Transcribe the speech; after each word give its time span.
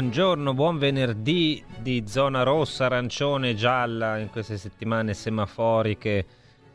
Buongiorno, 0.00 0.54
buon 0.54 0.78
venerdì 0.78 1.62
di 1.78 2.04
zona 2.06 2.42
rossa, 2.42 2.86
arancione, 2.86 3.54
gialla 3.54 4.16
in 4.16 4.30
queste 4.30 4.56
settimane 4.56 5.12
semaforiche 5.12 6.26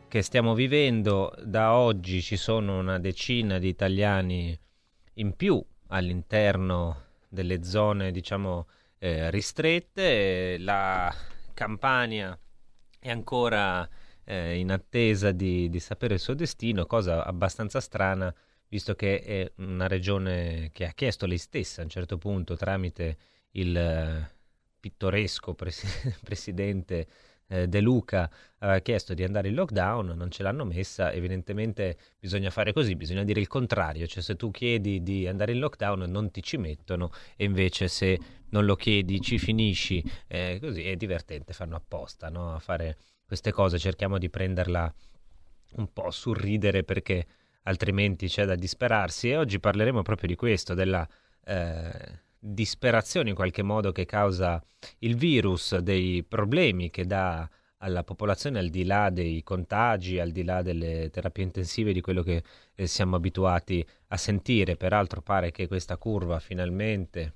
che 0.08 0.22
stiamo 0.22 0.54
vivendo. 0.54 1.34
Da 1.44 1.74
oggi 1.74 2.22
ci 2.22 2.38
sono 2.38 2.78
una 2.78 3.00
decina 3.00 3.58
di 3.58 3.68
italiani 3.68 4.56
in 5.16 5.36
più 5.36 5.60
all'interno 5.88 7.06
delle 7.28 7.64
zone, 7.64 8.12
diciamo, 8.12 8.68
eh, 9.00 9.32
ristrette. 9.32 10.60
La 10.60 11.12
Campania 11.55 12.38
è 13.00 13.10
ancora 13.10 13.90
eh, 14.24 14.60
in 14.60 14.72
attesa 14.72 15.32
di, 15.32 15.68
di 15.68 15.80
sapere 15.80 16.14
il 16.14 16.20
suo 16.20 16.36
destino, 16.36 16.86
cosa 16.86 17.26
abbastanza 17.26 17.80
strana 17.80 18.32
visto 18.70 18.96
che 18.96 19.22
è 19.22 19.52
una 19.58 19.88
regione 19.88 20.70
che 20.72 20.86
ha 20.86 20.92
chiesto 20.92 21.26
lei 21.26 21.38
stessa 21.38 21.82
a 21.82 21.84
un 21.84 21.90
certo 21.90 22.18
punto 22.18 22.55
tramite 22.55 23.18
il 23.52 23.76
eh, 23.76 24.32
pittoresco 24.80 25.54
pres- 25.54 26.20
presidente 26.24 27.08
eh, 27.48 27.68
De 27.68 27.80
Luca 27.82 28.30
aveva 28.60 28.80
chiesto 28.80 29.13
di 29.13 29.24
andare 29.24 29.49
in 29.49 29.55
lockdown, 29.55 30.13
non 30.16 30.32
ce 30.32 30.43
l'hanno 30.43 30.66
messa, 30.66 31.12
evidentemente 31.12 31.98
bisogna 32.20 32.49
fare 32.49 32.74
così, 32.74 32.96
bisogna 32.96 33.24
dire 33.24 33.40
il 33.40 33.48
contrario, 33.48 34.08
cioè 34.08 34.24
se 34.24 34.36
tu 34.36 34.52
chiedi 34.52 35.04
di 35.04 35.27
andare 35.27 35.52
in 35.52 35.60
lockdown 35.60 36.10
non 36.10 36.32
ti 36.32 36.41
ci 36.41 36.58
mettono 36.58 37.12
e 37.36 37.46
invece 37.46 37.88
se 37.88 38.20
non 38.49 38.66
lo 38.66 38.76
chiedi 38.76 39.21
ci 39.21 39.38
finisci, 39.38 40.04
eh, 40.27 40.58
così 40.60 40.84
è 40.88 40.96
divertente, 40.96 41.54
fanno 41.54 41.76
apposta 41.76 42.30
no? 42.30 42.55
a 42.55 42.60
fare 42.60 42.98
queste 43.26 43.52
cose, 43.52 43.77
cerchiamo 43.77 44.18
di 44.18 44.30
prenderla 44.30 44.93
un 45.77 45.91
po' 45.91 46.10
sul 46.12 46.38
ridere 46.38 46.84
perché 46.84 47.26
altrimenti 47.66 48.27
c'è 48.27 48.46
da 48.46 48.55
disperarsi 48.55 49.30
e 49.30 49.38
oggi 49.38 49.60
parleremo 49.60 50.02
proprio 50.02 50.27
di 50.27 50.35
questo, 50.35 50.74
della 50.74 51.08
eh, 51.46 52.20
disperazione 52.40 53.30
in 53.30 53.35
qualche 53.35 53.63
modo 53.63 53.91
che 53.91 54.05
causa 54.05 54.63
il 54.99 55.16
virus, 55.16 55.77
dei 55.77 56.24
problemi 56.24 56.90
che 56.90 57.05
dà 57.05 57.48
alla 57.80 58.04
popolazione 58.04 58.60
al 58.60 58.70
di 58.70 58.84
là 58.84 59.10
dei 59.10 59.43
contagi, 59.43 60.20
al 60.20 60.32
di 60.32 60.43
là 60.43 60.62
delle 60.62 61.10
terapie 61.12 61.43
intensive, 61.43 61.93
di 61.93 62.02
quello 62.02 62.24
che 62.24 62.43
eh, 62.74 62.88
siamo 62.88 63.16
abituati 63.16 63.86
a 64.08 64.18
sentire. 64.18 64.75
Peraltro 64.75 65.22
pare 65.22 65.52
che 65.52 65.68
questa 65.68 65.97
curva 65.97 66.40
finalmente 66.40 67.34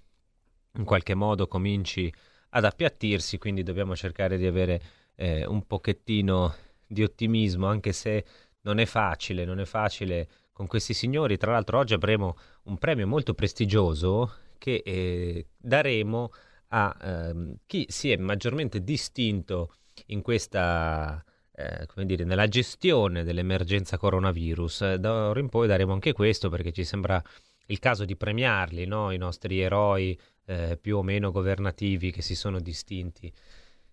in 0.73 0.85
qualche 0.85 1.15
modo 1.15 1.47
cominci 1.47 2.11
ad 2.49 2.65
appiattirsi, 2.65 3.37
quindi 3.37 3.63
dobbiamo 3.63 3.95
cercare 3.95 4.37
di 4.37 4.45
avere 4.45 4.81
eh, 5.15 5.45
un 5.45 5.65
pochettino 5.65 6.55
di 6.85 7.03
ottimismo, 7.03 7.67
anche 7.67 7.91
se 7.91 8.25
non 8.61 8.79
è 8.79 8.85
facile, 8.85 9.45
non 9.45 9.59
è 9.59 9.65
facile 9.65 10.27
con 10.51 10.67
questi 10.67 10.93
signori. 10.93 11.37
Tra 11.37 11.51
l'altro 11.51 11.77
oggi 11.77 11.93
avremo 11.93 12.35
un 12.63 12.77
premio 12.77 13.07
molto 13.07 13.33
prestigioso 13.33 14.33
che 14.57 14.81
eh, 14.85 15.47
daremo 15.57 16.31
a 16.69 16.95
ehm, 17.01 17.55
chi 17.65 17.85
si 17.87 18.11
è 18.11 18.17
maggiormente 18.17 18.83
distinto 18.83 19.73
in 20.07 20.21
questa, 20.21 21.23
eh, 21.55 21.85
come 21.87 22.05
dire, 22.05 22.23
nella 22.23 22.47
gestione 22.47 23.23
dell'emergenza 23.23 23.97
coronavirus. 23.97 24.95
Da 24.95 25.29
ora 25.29 25.39
in 25.39 25.49
poi 25.49 25.67
daremo 25.67 25.93
anche 25.93 26.13
questo 26.13 26.49
perché 26.49 26.71
ci 26.71 26.83
sembra 26.83 27.21
il 27.67 27.79
caso 27.79 28.05
di 28.05 28.15
premiarli, 28.15 28.85
no? 28.85 29.11
i 29.11 29.17
nostri 29.17 29.59
eroi 29.59 30.19
eh, 30.45 30.77
più 30.79 30.97
o 30.97 31.03
meno 31.03 31.31
governativi 31.31 32.11
che 32.11 32.21
si 32.21 32.35
sono 32.35 32.59
distinti 32.59 33.31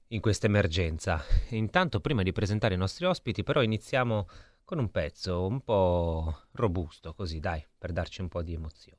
in 0.08 0.20
questa 0.20 0.46
emergenza. 0.46 1.22
Intanto, 1.50 2.00
prima 2.00 2.22
di 2.22 2.32
presentare 2.32 2.74
i 2.74 2.78
nostri 2.78 3.04
ospiti, 3.04 3.42
però 3.42 3.62
iniziamo 3.62 4.28
con 4.66 4.81
un 4.81 4.91
pezzo 4.91 5.47
un 5.47 5.60
po' 5.60 6.49
robusto, 6.50 7.15
così 7.15 7.38
dai, 7.38 7.65
per 7.78 7.93
darci 7.93 8.21
un 8.21 8.27
po' 8.27 8.43
di 8.43 8.54
emozioni. 8.54 8.99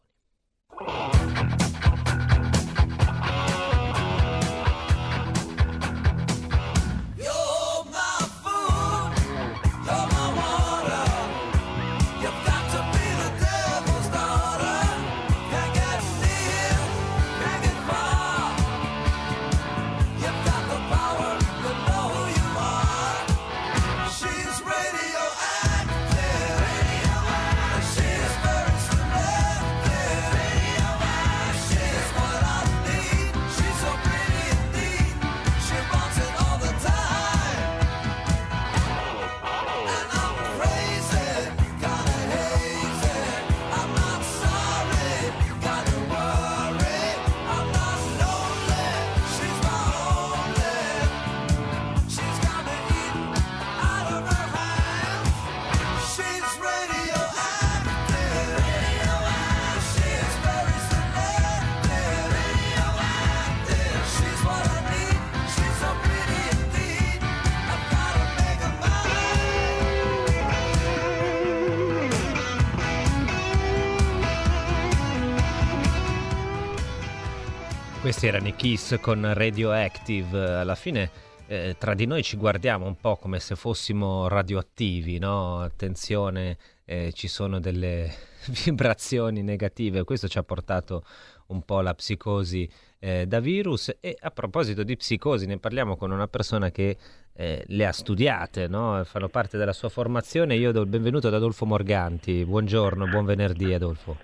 Questi 78.17 78.35
erano 78.35 78.49
i 78.51 78.55
Kiss 78.55 78.99
con 78.99 79.31
Radioactive. 79.31 80.55
Alla 80.55 80.73
fine 80.73 81.11
eh, 81.45 81.75
tra 81.77 81.93
di 81.93 82.07
noi 82.07 82.23
ci 82.23 82.35
guardiamo 82.35 82.87
un 82.87 82.95
po' 82.95 83.15
come 83.17 83.39
se 83.39 83.55
fossimo 83.55 84.27
radioattivi, 84.27 85.19
no? 85.19 85.59
Attenzione, 85.59 86.57
eh, 86.85 87.11
ci 87.13 87.27
sono 87.27 87.59
delle 87.59 88.09
vibrazioni 88.65 89.43
negative. 89.43 90.03
Questo 90.03 90.27
ci 90.27 90.39
ha 90.39 90.41
portato 90.41 91.03
un 91.49 91.61
po' 91.61 91.77
alla 91.77 91.93
psicosi 91.93 92.67
eh, 92.97 93.27
da 93.27 93.39
virus. 93.39 93.95
E 93.99 94.17
a 94.19 94.31
proposito 94.31 94.81
di 94.81 94.97
psicosi, 94.97 95.45
ne 95.45 95.59
parliamo 95.59 95.95
con 95.95 96.09
una 96.09 96.27
persona 96.27 96.71
che 96.71 96.97
eh, 97.35 97.63
le 97.67 97.85
ha 97.85 97.91
studiate, 97.91 98.67
no? 98.67 98.99
fanno 99.03 99.29
parte 99.29 99.59
della 99.59 99.73
sua 99.73 99.89
formazione. 99.89 100.55
Io 100.55 100.71
do 100.71 100.81
il 100.81 100.87
benvenuto 100.87 101.27
ad 101.27 101.35
Adolfo 101.35 101.67
Morganti. 101.67 102.43
Buongiorno, 102.45 103.05
buon 103.05 103.25
venerdì 103.25 103.75
Adolfo. 103.75 104.17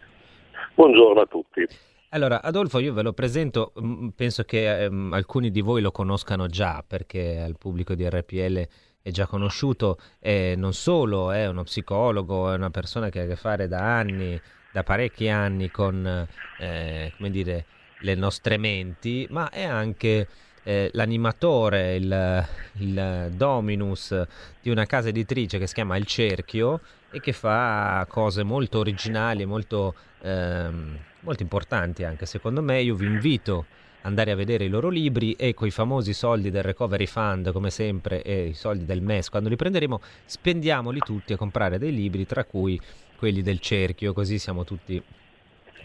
Buongiorno 0.73 1.21
a 1.21 1.25
tutti. 1.27 1.91
Allora, 2.13 2.43
Adolfo, 2.43 2.77
io 2.77 2.93
ve 2.93 3.01
lo 3.01 3.13
presento, 3.13 3.73
mm, 3.81 4.09
penso 4.09 4.43
che 4.43 4.85
um, 4.87 5.13
alcuni 5.13 5.49
di 5.49 5.61
voi 5.61 5.81
lo 5.81 5.91
conoscano 5.91 6.45
già 6.45 6.83
perché 6.85 7.39
al 7.39 7.57
pubblico 7.57 7.95
di 7.95 8.07
RPL 8.07 8.67
è 9.01 9.09
già 9.09 9.25
conosciuto, 9.25 9.97
e 10.19 10.53
non 10.55 10.73
solo 10.73 11.31
è 11.31 11.47
uno 11.47 11.63
psicologo, 11.63 12.51
è 12.51 12.55
una 12.55 12.69
persona 12.69 13.09
che 13.09 13.21
ha 13.21 13.23
a 13.23 13.25
che 13.25 13.35
fare 13.35 13.67
da 13.67 13.97
anni, 13.97 14.39
da 14.71 14.83
parecchi 14.83 15.27
anni 15.27 15.71
con, 15.71 16.27
eh, 16.59 17.13
dire, 17.17 17.65
le 18.01 18.13
nostre 18.13 18.57
menti, 18.57 19.25
ma 19.31 19.49
è 19.49 19.63
anche 19.63 20.27
eh, 20.61 20.91
l'animatore, 20.93 21.95
il, 21.95 22.47
il, 22.73 23.31
dominus 23.35 24.15
di 24.61 24.69
una 24.69 24.85
casa 24.85 25.09
editrice 25.09 25.57
che 25.57 25.65
si 25.65 25.73
chiama 25.73 25.97
Il 25.97 26.05
Cerchio 26.05 26.79
e 27.09 27.19
che 27.19 27.33
fa 27.33 28.05
cose 28.07 28.43
molto 28.43 28.77
originali, 28.77 29.45
molto... 29.45 29.95
Ehm, 30.21 30.99
molto 31.23 31.43
importanti 31.43 32.03
anche 32.03 32.25
secondo 32.25 32.61
me. 32.61 32.81
Io 32.81 32.95
vi 32.95 33.05
invito 33.05 33.65
ad 34.01 34.05
andare 34.05 34.31
a 34.31 34.35
vedere 34.35 34.65
i 34.65 34.69
loro 34.69 34.89
libri 34.89 35.33
e 35.33 35.53
con 35.53 35.67
i 35.67 35.71
famosi 35.71 36.13
soldi 36.13 36.51
del 36.51 36.63
Recovery 36.63 37.05
Fund, 37.05 37.51
come 37.51 37.69
sempre, 37.69 38.21
e 38.21 38.47
i 38.47 38.53
soldi 38.53 38.85
del 38.85 39.01
MES, 39.01 39.29
quando 39.29 39.49
li 39.49 39.55
prenderemo, 39.55 39.99
spendiamoli 40.25 40.99
tutti 40.99 41.33
a 41.33 41.37
comprare 41.37 41.77
dei 41.77 41.93
libri, 41.93 42.25
tra 42.25 42.43
cui 42.43 42.79
quelli 43.17 43.41
del 43.41 43.59
cerchio, 43.59 44.13
così 44.13 44.37
siamo 44.37 44.63
tutti 44.65 45.01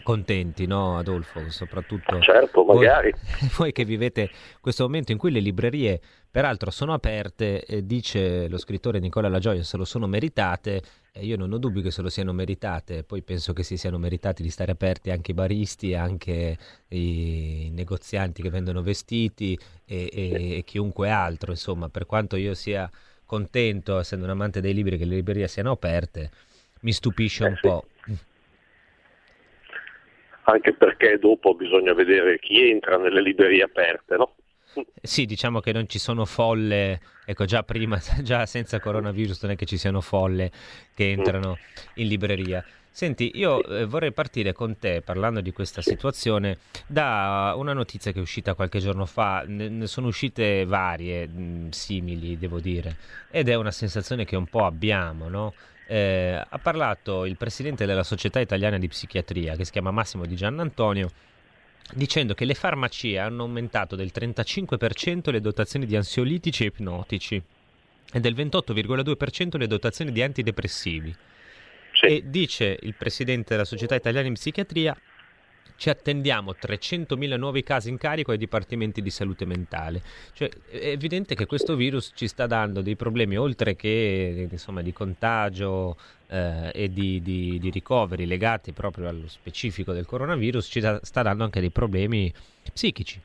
contenti, 0.03 0.65
no 0.65 0.97
Adolfo? 0.97 1.49
Soprattutto 1.49 2.19
certo, 2.19 2.63
magari. 2.63 3.11
Voi, 3.11 3.49
voi, 3.57 3.71
che 3.71 3.85
vivete 3.85 4.29
questo 4.59 4.83
momento 4.83 5.11
in 5.11 5.17
cui 5.17 5.31
le 5.31 5.39
librerie 5.39 6.01
peraltro 6.31 6.71
sono 6.71 6.93
aperte, 6.93 7.63
eh, 7.65 7.85
dice 7.85 8.47
lo 8.47 8.57
scrittore 8.57 8.99
Nicola 8.99 9.29
Lagioia, 9.29 9.63
se 9.63 9.77
lo 9.77 9.85
sono 9.85 10.07
meritate, 10.07 10.81
e 11.11 11.25
io 11.25 11.37
non 11.37 11.51
ho 11.51 11.57
dubbi 11.57 11.81
che 11.81 11.91
se 11.91 12.01
lo 12.01 12.09
siano 12.09 12.33
meritate, 12.33 13.03
poi 13.03 13.21
penso 13.21 13.53
che 13.53 13.63
si 13.63 13.77
siano 13.77 13.97
meritati 13.97 14.43
di 14.43 14.49
stare 14.49 14.71
aperti 14.71 15.11
anche 15.11 15.31
i 15.31 15.33
baristi, 15.33 15.95
anche 15.95 16.57
i 16.89 17.69
negozianti 17.73 18.41
che 18.41 18.49
vendono 18.49 18.81
vestiti 18.81 19.57
e, 19.85 20.09
e, 20.11 20.57
e 20.57 20.63
chiunque 20.63 21.09
altro, 21.09 21.51
insomma, 21.51 21.89
per 21.89 22.05
quanto 22.05 22.35
io 22.35 22.53
sia 22.53 22.89
contento, 23.25 23.99
essendo 23.99 24.25
un 24.25 24.31
amante 24.31 24.61
dei 24.61 24.73
libri, 24.73 24.97
che 24.97 25.05
le 25.05 25.15
librerie 25.15 25.47
siano 25.47 25.71
aperte, 25.71 26.29
mi 26.81 26.91
stupisce 26.91 27.43
un 27.43 27.53
eh, 27.53 27.59
po' 27.59 27.85
anche 30.49 30.73
perché 30.73 31.19
dopo 31.19 31.53
bisogna 31.53 31.93
vedere 31.93 32.39
chi 32.39 32.69
entra 32.69 32.97
nelle 32.97 33.21
librerie 33.21 33.63
aperte, 33.63 34.15
no? 34.15 34.33
Sì, 35.01 35.25
diciamo 35.25 35.59
che 35.59 35.71
non 35.71 35.87
ci 35.87 35.99
sono 35.99 36.25
folle, 36.25 36.99
ecco 37.25 37.45
già 37.45 37.63
prima, 37.63 37.99
già 38.21 38.45
senza 38.45 38.79
coronavirus 38.79 39.43
non 39.43 39.51
è 39.51 39.55
che 39.55 39.65
ci 39.65 39.77
siano 39.77 40.01
folle 40.01 40.51
che 40.93 41.11
entrano 41.11 41.57
in 41.95 42.07
libreria. 42.07 42.63
Senti, 42.91 43.31
io 43.35 43.63
eh, 43.63 43.85
vorrei 43.85 44.11
partire 44.11 44.51
con 44.51 44.77
te 44.77 45.01
parlando 45.01 45.41
di 45.41 45.53
questa 45.53 45.81
situazione 45.81 46.57
da 46.85 47.53
una 47.55 47.71
notizia 47.71 48.11
che 48.11 48.19
è 48.19 48.21
uscita 48.21 48.55
qualche 48.55 48.79
giorno 48.79 49.05
fa, 49.05 49.43
ne, 49.47 49.69
ne 49.69 49.87
sono 49.87 50.07
uscite 50.07 50.65
varie, 50.65 51.27
mh, 51.27 51.41
mm, 51.41 51.69
simili 51.69 52.37
devo 52.37 52.59
dire, 52.59 52.97
ed 53.29 53.47
è 53.47 53.55
una 53.55 53.71
sensazione 53.71 54.25
che 54.25 54.35
un 54.35 54.47
po' 54.47 54.65
abbiamo, 54.65 55.29
no? 55.29 55.53
eh, 55.89 56.43
ha 56.47 56.57
parlato 56.59 57.25
il 57.25 57.35
presidente 57.35 57.87
della 57.87 58.03
Società 58.03 58.39
Italiana 58.39 58.77
di 58.77 58.87
Psichiatria, 58.87 59.55
che 59.55 59.65
si 59.65 59.71
chiama 59.71 59.89
Massimo 59.89 60.25
Di 60.25 60.35
Giannantonio, 60.35 61.09
dicendo 61.93 62.33
che 62.33 62.45
le 62.45 62.53
farmacie 62.53 63.17
hanno 63.19 63.43
aumentato 63.43 63.95
del 63.95 64.11
35% 64.13 65.31
le 65.31 65.41
dotazioni 65.41 65.85
di 65.85 65.95
ansiolitici 65.95 66.63
e 66.63 66.67
ipnotici 66.67 67.41
e 68.11 68.19
del 68.19 68.35
28,2% 68.35 69.57
le 69.57 69.67
dotazioni 69.67 70.11
di 70.11 70.21
antidepressivi. 70.21 71.15
Sì. 71.93 72.05
E 72.05 72.23
dice 72.25 72.77
il 72.81 72.95
presidente 72.95 73.49
della 73.49 73.65
Società 73.65 73.95
Italiana 73.95 74.27
di 74.27 74.33
Psichiatria 74.33 74.95
ci 75.79 75.89
attendiamo 75.89 76.51
300.000 76.51 77.37
nuovi 77.37 77.63
casi 77.63 77.87
in 77.89 77.97
carico 77.97 78.31
ai 78.31 78.37
dipartimenti 78.37 79.01
di 79.01 79.09
salute 79.09 79.45
mentale. 79.45 80.01
Cioè, 80.33 80.49
è 80.69 80.89
evidente 80.89 81.35
che 81.35 81.45
questo 81.45 81.77
virus 81.77 82.11
ci 82.13 82.27
sta 82.27 82.47
dando 82.47 82.81
dei 82.81 82.97
problemi, 82.97 83.37
oltre 83.37 83.77
che 83.77 84.49
insomma, 84.51 84.81
di 84.81 84.91
contagio 84.91 85.95
eh, 86.27 86.69
e 86.73 86.89
di, 86.89 87.21
di, 87.21 87.59
di, 87.59 87.69
ricoveri 87.69 88.25
legati 88.25 88.73
proprio 88.73 89.07
allo 89.07 89.29
specifico 89.29 89.93
del 89.93 90.05
coronavirus, 90.05 90.67
ci 90.67 90.81
da, 90.81 90.99
sta 91.01 91.21
dando 91.21 91.45
anche 91.45 91.61
dei 91.61 91.71
problemi 91.71 92.31
psichici. 92.73 93.21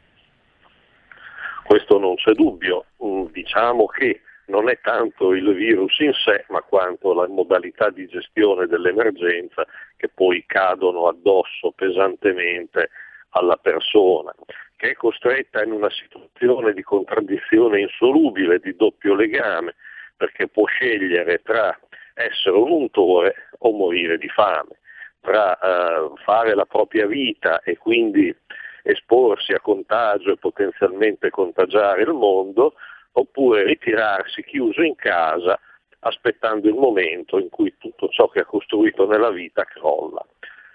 Questo 1.64 1.98
non 1.98 2.14
c'è 2.14 2.34
dubbio. 2.34 2.84
Mm, 3.04 3.24
diciamo 3.32 3.86
che 3.86 4.20
non 4.46 4.68
è 4.68 4.78
tanto 4.80 5.32
il 5.32 5.52
virus 5.54 5.98
in 5.98 6.12
sé, 6.12 6.44
ma 6.50 6.60
quanto 6.60 7.14
la 7.14 7.26
modalità 7.26 7.90
di 7.90 8.06
gestione 8.06 8.66
dell'emergenza 8.66 9.66
che 10.04 10.10
poi 10.12 10.44
cadono 10.46 11.08
addosso 11.08 11.72
pesantemente 11.74 12.90
alla 13.30 13.56
persona, 13.56 14.34
che 14.76 14.90
è 14.90 14.94
costretta 14.94 15.62
in 15.62 15.72
una 15.72 15.88
situazione 15.90 16.74
di 16.74 16.82
contraddizione 16.82 17.80
insolubile, 17.80 18.58
di 18.58 18.76
doppio 18.76 19.14
legame, 19.14 19.74
perché 20.14 20.46
può 20.46 20.66
scegliere 20.66 21.40
tra 21.42 21.76
essere 22.12 22.56
un 22.56 22.70
untore 22.70 23.48
o 23.58 23.72
morire 23.72 24.18
di 24.18 24.28
fame, 24.28 24.78
tra 25.20 25.58
eh, 25.58 26.12
fare 26.22 26.54
la 26.54 26.66
propria 26.66 27.06
vita 27.06 27.60
e 27.62 27.78
quindi 27.78 28.34
esporsi 28.82 29.52
a 29.52 29.60
contagio 29.60 30.32
e 30.32 30.36
potenzialmente 30.36 31.30
contagiare 31.30 32.02
il 32.02 32.12
mondo, 32.12 32.74
oppure 33.12 33.64
ritirarsi 33.64 34.44
chiuso 34.44 34.82
in 34.82 34.96
casa 34.96 35.58
aspettando 36.04 36.68
il 36.68 36.74
momento 36.74 37.38
in 37.38 37.48
cui 37.48 37.74
tutto 37.78 38.08
ciò 38.08 38.28
che 38.28 38.40
ha 38.40 38.44
costruito 38.44 39.06
nella 39.06 39.30
vita 39.30 39.64
crolla. 39.64 40.24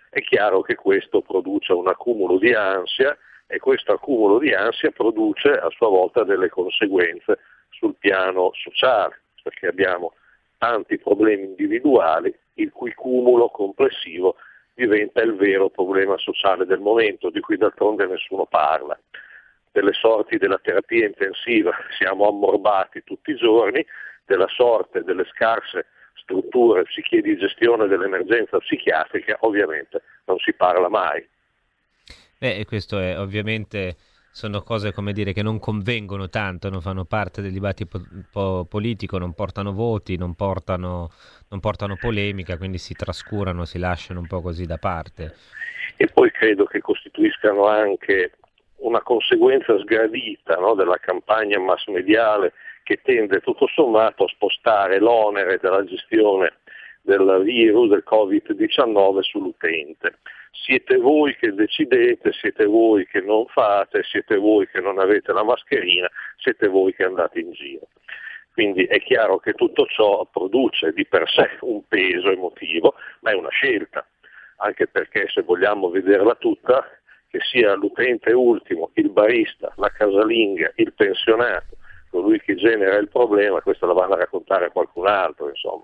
È 0.09 0.21
chiaro 0.21 0.61
che 0.61 0.75
questo 0.75 1.21
produce 1.21 1.71
un 1.73 1.87
accumulo 1.87 2.37
di 2.37 2.53
ansia 2.53 3.15
e 3.47 3.59
questo 3.59 3.93
accumulo 3.93 4.39
di 4.39 4.53
ansia 4.53 4.91
produce 4.91 5.49
a 5.49 5.69
sua 5.69 5.89
volta 5.89 6.23
delle 6.23 6.49
conseguenze 6.49 7.39
sul 7.69 7.95
piano 7.97 8.51
sociale, 8.53 9.21
perché 9.43 9.67
abbiamo 9.67 10.13
tanti 10.57 10.97
problemi 10.97 11.43
individuali 11.43 12.33
il 12.55 12.71
cui 12.71 12.93
cumulo 12.93 13.49
complessivo 13.49 14.35
diventa 14.73 15.21
il 15.21 15.35
vero 15.35 15.69
problema 15.69 16.17
sociale 16.17 16.65
del 16.65 16.79
momento, 16.79 17.29
di 17.29 17.39
cui 17.39 17.57
d'altronde 17.57 18.07
nessuno 18.07 18.45
parla 18.45 18.97
delle 19.71 19.93
sorti 19.93 20.37
della 20.37 20.59
terapia 20.61 21.05
intensiva 21.05 21.71
siamo 21.97 22.27
ammorbati 22.27 23.03
tutti 23.03 23.31
i 23.31 23.35
giorni, 23.35 23.85
della 24.29 24.47
sorte 24.47 25.03
delle 25.03 25.25
scarse 25.33 25.87
strutture 26.21 26.83
psichie 26.83 27.21
di 27.21 27.35
gestione 27.35 27.87
dell'emergenza 27.87 28.59
psichiatrica 28.59 29.37
ovviamente 29.41 30.03
non 30.25 30.37
si 30.37 30.53
parla 30.53 30.87
mai. 30.87 31.27
Beh, 32.37 32.63
questo 32.65 32.99
è 32.99 33.19
ovviamente 33.19 33.95
sono 34.31 34.61
cose 34.61 34.93
come 34.93 35.11
dire 35.11 35.33
che 35.33 35.41
non 35.41 35.59
convengono 35.59 36.29
tanto, 36.29 36.69
non 36.69 36.81
fanno 36.81 37.03
parte 37.03 37.41
del 37.41 37.51
dibattito 37.51 37.99
po- 38.31 38.65
politico, 38.69 39.17
non 39.17 39.33
portano 39.33 39.73
voti, 39.73 40.15
non 40.17 40.35
portano, 40.35 41.09
non 41.49 41.59
portano 41.59 41.97
polemica, 41.99 42.57
quindi 42.57 42.77
si 42.77 42.93
trascurano, 42.93 43.65
si 43.65 43.79
lasciano 43.79 44.19
un 44.19 44.27
po' 44.27 44.41
così 44.41 44.65
da 44.65 44.77
parte. 44.77 45.33
E 45.97 46.05
poi 46.07 46.31
credo 46.31 46.65
che 46.65 46.79
costituiscano 46.79 47.65
anche 47.65 48.33
una 48.77 49.01
conseguenza 49.01 49.77
sgradita 49.79 50.55
no, 50.55 50.75
della 50.75 50.97
campagna 50.97 51.59
mass 51.59 51.87
mediale 51.87 52.53
che 52.89 53.01
tende 53.03 53.39
tutto 53.41 53.67
sommato 53.67 54.23
a 54.23 54.27
spostare 54.29 54.97
l'onere 54.97 55.59
della 55.61 55.83
gestione 55.83 56.53
del 57.03 57.41
virus, 57.43 57.89
del 57.89 58.03
Covid-19 58.03 59.19
sull'utente. 59.19 60.17
Siete 60.49 60.97
voi 60.97 61.35
che 61.35 61.53
decidete, 61.53 62.31
siete 62.33 62.65
voi 62.65 63.05
che 63.05 63.21
non 63.21 63.45
fate, 63.45 64.01
siete 64.01 64.37
voi 64.37 64.67
che 64.67 64.81
non 64.81 64.97
avete 64.97 65.31
la 65.33 65.43
mascherina, 65.43 66.09
siete 66.37 66.67
voi 66.67 66.91
che 66.95 67.03
andate 67.03 67.39
in 67.39 67.51
giro. 67.51 67.89
Quindi 68.53 68.85
è 68.85 68.99
chiaro 69.01 69.37
che 69.37 69.53
tutto 69.53 69.85
ciò 69.85 70.25
produce 70.25 70.91
di 70.91 71.05
per 71.05 71.29
sé 71.29 71.57
un 71.61 71.87
peso 71.87 72.31
emotivo, 72.31 72.95
ma 73.19 73.29
è 73.29 73.35
una 73.35 73.49
scelta, 73.49 74.03
anche 74.57 74.87
perché 74.87 75.27
se 75.27 75.43
vogliamo 75.43 75.91
vederla 75.91 76.33
tutta, 76.33 76.83
che 77.29 77.37
sia 77.51 77.75
l'utente 77.75 78.33
ultimo, 78.33 78.89
il 78.95 79.11
barista, 79.11 79.71
la 79.75 79.89
casalinga, 79.89 80.71
il 80.77 80.91
pensionato, 80.93 81.77
colui 82.09 82.39
che 82.39 82.55
genera 82.55 82.97
il 82.97 83.09
problema, 83.09 83.61
questo 83.61 83.85
lo 83.85 83.93
vanno 83.93 84.13
a 84.13 84.17
raccontare 84.17 84.65
a 84.65 84.71
qualcun 84.71 85.07
altro, 85.07 85.49
insomma. 85.49 85.83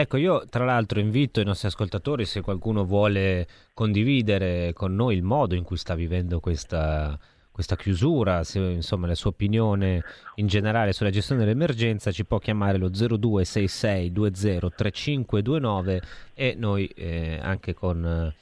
Ecco, 0.00 0.16
io 0.16 0.46
tra 0.48 0.64
l'altro 0.64 1.00
invito 1.00 1.40
i 1.40 1.44
nostri 1.44 1.66
ascoltatori, 1.66 2.24
se 2.24 2.40
qualcuno 2.40 2.84
vuole 2.84 3.46
condividere 3.74 4.72
con 4.72 4.94
noi 4.94 5.16
il 5.16 5.24
modo 5.24 5.56
in 5.56 5.64
cui 5.64 5.76
sta 5.76 5.96
vivendo 5.96 6.38
questa, 6.38 7.18
questa 7.50 7.74
chiusura, 7.74 8.44
se, 8.44 8.60
insomma 8.60 9.08
la 9.08 9.16
sua 9.16 9.30
opinione 9.30 10.04
in 10.36 10.46
generale 10.46 10.92
sulla 10.92 11.10
gestione 11.10 11.40
dell'emergenza, 11.40 12.12
ci 12.12 12.24
può 12.24 12.38
chiamare 12.38 12.78
lo 12.78 12.90
0266 12.90 14.10
20 14.10 14.70
3529 14.76 16.02
e 16.34 16.54
noi 16.56 16.86
eh, 16.94 17.40
anche 17.42 17.74
con 17.74 18.32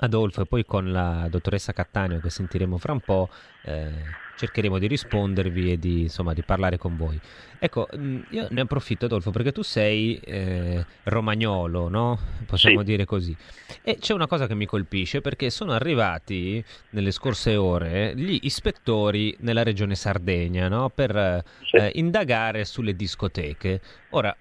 Adolfo 0.00 0.42
e 0.42 0.44
poi 0.46 0.66
con 0.66 0.92
la 0.92 1.26
dottoressa 1.30 1.72
Cattaneo 1.72 2.20
che 2.20 2.28
sentiremo 2.28 2.76
fra 2.76 2.92
un 2.92 3.00
po'. 3.00 3.30
Eh, 3.62 4.22
cercheremo 4.36 4.78
di 4.78 4.86
rispondervi 4.86 5.72
e 5.72 5.78
di, 5.78 6.02
insomma, 6.02 6.32
di 6.32 6.42
parlare 6.42 6.78
con 6.78 6.96
voi. 6.96 7.20
Ecco, 7.58 7.88
mm, 7.96 8.20
io 8.30 8.48
ne 8.50 8.60
approfitto 8.60 9.06
Adolfo 9.06 9.30
perché 9.30 9.52
tu 9.52 9.62
sei 9.62 10.16
eh, 10.16 10.84
romagnolo, 11.04 11.88
no? 11.88 12.18
Possiamo 12.46 12.80
sì. 12.80 12.84
dire 12.84 13.04
così. 13.04 13.34
E 13.82 13.96
c'è 13.98 14.12
una 14.12 14.26
cosa 14.26 14.46
che 14.46 14.54
mi 14.54 14.66
colpisce 14.66 15.20
perché 15.20 15.48
sono 15.50 15.72
arrivati 15.72 16.62
nelle 16.90 17.10
scorse 17.10 17.56
ore 17.56 18.14
gli 18.16 18.38
ispettori 18.42 19.34
nella 19.40 19.62
regione 19.62 19.94
Sardegna 19.94 20.68
no? 20.68 20.90
per 20.90 21.42
sì. 21.62 21.76
eh, 21.76 21.92
indagare 21.94 22.64
sulle 22.64 22.94
discoteche. 22.94 23.80
Ora, 24.10 24.36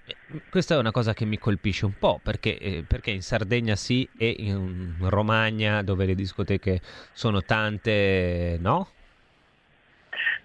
questa 0.50 0.76
è 0.76 0.78
una 0.78 0.92
cosa 0.92 1.14
che 1.14 1.26
mi 1.26 1.38
colpisce 1.38 1.86
un 1.86 1.94
po' 1.98 2.20
perché, 2.22 2.58
eh, 2.58 2.84
perché 2.86 3.12
in 3.12 3.22
Sardegna 3.22 3.76
sì 3.76 4.08
e 4.18 4.36
in 4.38 4.96
Romagna 5.00 5.82
dove 5.82 6.06
le 6.06 6.16
discoteche 6.16 6.82
sono 7.14 7.42
tante, 7.42 8.58
no? 8.60 8.90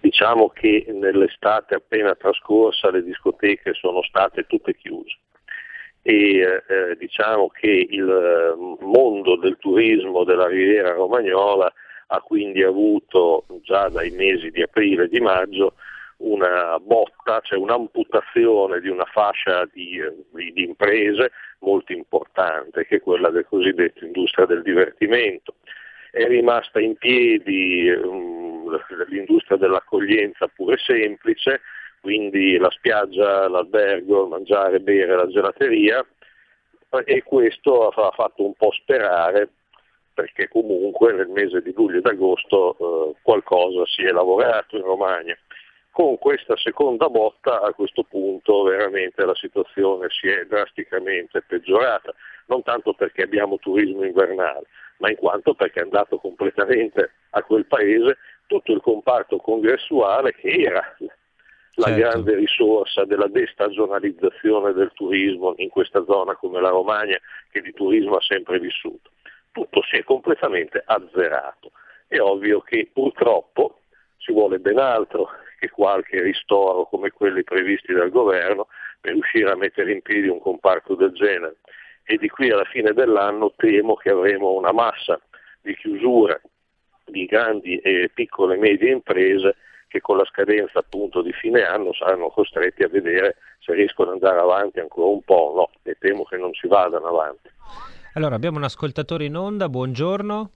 Diciamo 0.01 0.49
che 0.49 0.85
nell'estate 0.89 1.75
appena 1.75 2.15
trascorsa 2.15 2.89
le 2.89 3.03
discoteche 3.03 3.73
sono 3.73 4.01
state 4.03 4.45
tutte 4.47 4.75
chiuse 4.75 5.17
e 6.01 6.39
eh, 6.39 6.95
diciamo 6.97 7.49
che 7.49 7.87
il 7.89 8.09
eh, 8.09 8.85
mondo 8.85 9.35
del 9.35 9.57
turismo 9.57 10.23
della 10.23 10.47
Riviera 10.47 10.93
Romagnola 10.93 11.71
ha 12.07 12.21
quindi 12.21 12.63
avuto 12.63 13.45
già 13.61 13.89
dai 13.89 14.09
mesi 14.11 14.49
di 14.49 14.61
aprile 14.61 15.03
e 15.03 15.07
di 15.09 15.19
maggio 15.19 15.73
una 16.17 16.79
botta, 16.79 17.39
cioè 17.41 17.59
un'amputazione 17.59 18.79
di 18.79 18.89
una 18.89 19.05
fascia 19.05 19.65
di, 19.71 20.01
di, 20.33 20.51
di 20.51 20.63
imprese 20.63 21.31
molto 21.59 21.93
importante, 21.93 22.85
che 22.85 22.97
è 22.97 23.01
quella 23.01 23.29
del 23.29 23.45
cosiddetto 23.45 24.03
industria 24.03 24.45
del 24.45 24.63
divertimento. 24.63 25.55
È 26.11 26.25
rimasta 26.25 26.79
in 26.79 26.97
piedi 26.97 27.89
um, 27.89 28.58
l'industria 29.07 29.57
dell'accoglienza 29.57 30.47
pure 30.47 30.77
semplice, 30.77 31.61
quindi 32.01 32.57
la 32.57 32.69
spiaggia, 32.69 33.47
l'albergo, 33.47 34.27
mangiare, 34.27 34.79
bere, 34.79 35.15
la 35.15 35.27
gelateria 35.27 36.05
e 37.05 37.23
questo 37.23 37.87
ha 37.89 38.11
fatto 38.11 38.43
un 38.43 38.53
po' 38.53 38.71
sperare 38.71 39.49
perché 40.19 40.49
comunque 40.49 41.13
nel 41.13 41.29
mese 41.29 41.61
di 41.61 41.71
luglio 41.73 41.99
ed 41.99 42.05
agosto 42.05 42.75
eh, 42.77 43.15
qualcosa 43.21 43.85
si 43.85 44.03
è 44.03 44.11
lavorato 44.11 44.75
in 44.75 44.83
Romagna. 44.83 45.37
Con 45.91 46.17
questa 46.17 46.57
seconda 46.57 47.09
botta 47.09 47.61
a 47.61 47.73
questo 47.73 48.03
punto 48.03 48.63
veramente 48.63 49.23
la 49.23 49.35
situazione 49.35 50.07
si 50.09 50.27
è 50.27 50.45
drasticamente 50.45 51.41
peggiorata, 51.41 52.13
non 52.47 52.63
tanto 52.63 52.93
perché 52.93 53.23
abbiamo 53.23 53.57
turismo 53.57 54.03
invernale, 54.03 54.65
ma 54.97 55.09
in 55.09 55.15
quanto 55.15 55.53
perché 55.53 55.79
è 55.79 55.83
andato 55.83 56.17
completamente 56.17 57.11
a 57.31 57.43
quel 57.43 57.65
paese 57.65 58.17
tutto 58.49 58.71
il 58.71 58.81
comparto 58.81 59.37
congressuale 59.37 60.33
che 60.33 60.49
era 60.49 60.83
la 61.75 61.85
certo. 61.85 61.99
grande 61.99 62.35
risorsa 62.35 63.05
della 63.05 63.27
destagionalizzazione 63.27 64.73
del 64.73 64.91
turismo 64.95 65.53
in 65.57 65.69
questa 65.69 66.03
zona 66.05 66.35
come 66.35 66.59
la 66.59 66.69
Romagna 66.69 67.17
che 67.51 67.61
di 67.61 67.71
turismo 67.73 68.15
ha 68.15 68.21
sempre 68.21 68.59
vissuto. 68.59 69.11
Tutto 69.51 69.83
si 69.83 69.97
è 69.97 70.03
completamente 70.03 70.81
azzerato. 70.83 71.71
È 72.07 72.19
ovvio 72.19 72.61
che 72.61 72.89
purtroppo 72.91 73.81
ci 74.17 74.33
vuole 74.33 74.57
ben 74.57 74.79
altro 74.79 75.29
che 75.59 75.69
qualche 75.69 76.19
ristoro 76.19 76.85
come 76.85 77.11
quelli 77.11 77.43
previsti 77.43 77.93
dal 77.93 78.09
governo 78.09 78.67
per 78.99 79.13
riuscire 79.13 79.51
a 79.51 79.55
mettere 79.55 79.91
in 79.91 80.01
piedi 80.01 80.27
un 80.27 80.39
comparto 80.39 80.95
del 80.95 81.11
genere. 81.11 81.57
E 82.03 82.17
di 82.17 82.29
qui 82.29 82.49
alla 82.49 82.65
fine 82.65 82.93
dell'anno 82.93 83.53
temo 83.55 83.93
che 83.93 84.09
avremo 84.09 84.53
una 84.53 84.71
massa 84.71 85.21
di 85.61 85.75
chiusure 85.75 86.41
di 87.09 87.25
grandi 87.25 87.77
e 87.77 88.09
piccole 88.13 88.55
e 88.55 88.59
medie 88.59 88.91
imprese 88.91 89.55
che 89.87 90.01
con 90.01 90.17
la 90.17 90.25
scadenza 90.25 90.79
appunto 90.79 91.21
di 91.21 91.33
fine 91.33 91.63
anno 91.63 91.93
saranno 91.93 92.29
costretti 92.29 92.83
a 92.83 92.87
vedere 92.87 93.37
se 93.59 93.73
riescono 93.73 94.11
ad 94.11 94.15
andare 94.15 94.39
avanti 94.39 94.79
ancora 94.79 95.07
un 95.07 95.21
po', 95.23 95.53
no, 95.55 95.69
e 95.83 95.95
temo 95.99 96.23
che 96.23 96.37
non 96.37 96.53
ci 96.53 96.67
vadano 96.67 97.07
avanti. 97.07 97.49
Allora, 98.13 98.35
abbiamo 98.35 98.57
un 98.57 98.63
ascoltatore 98.63 99.25
in 99.25 99.35
onda, 99.35 99.67
buongiorno. 99.67 100.51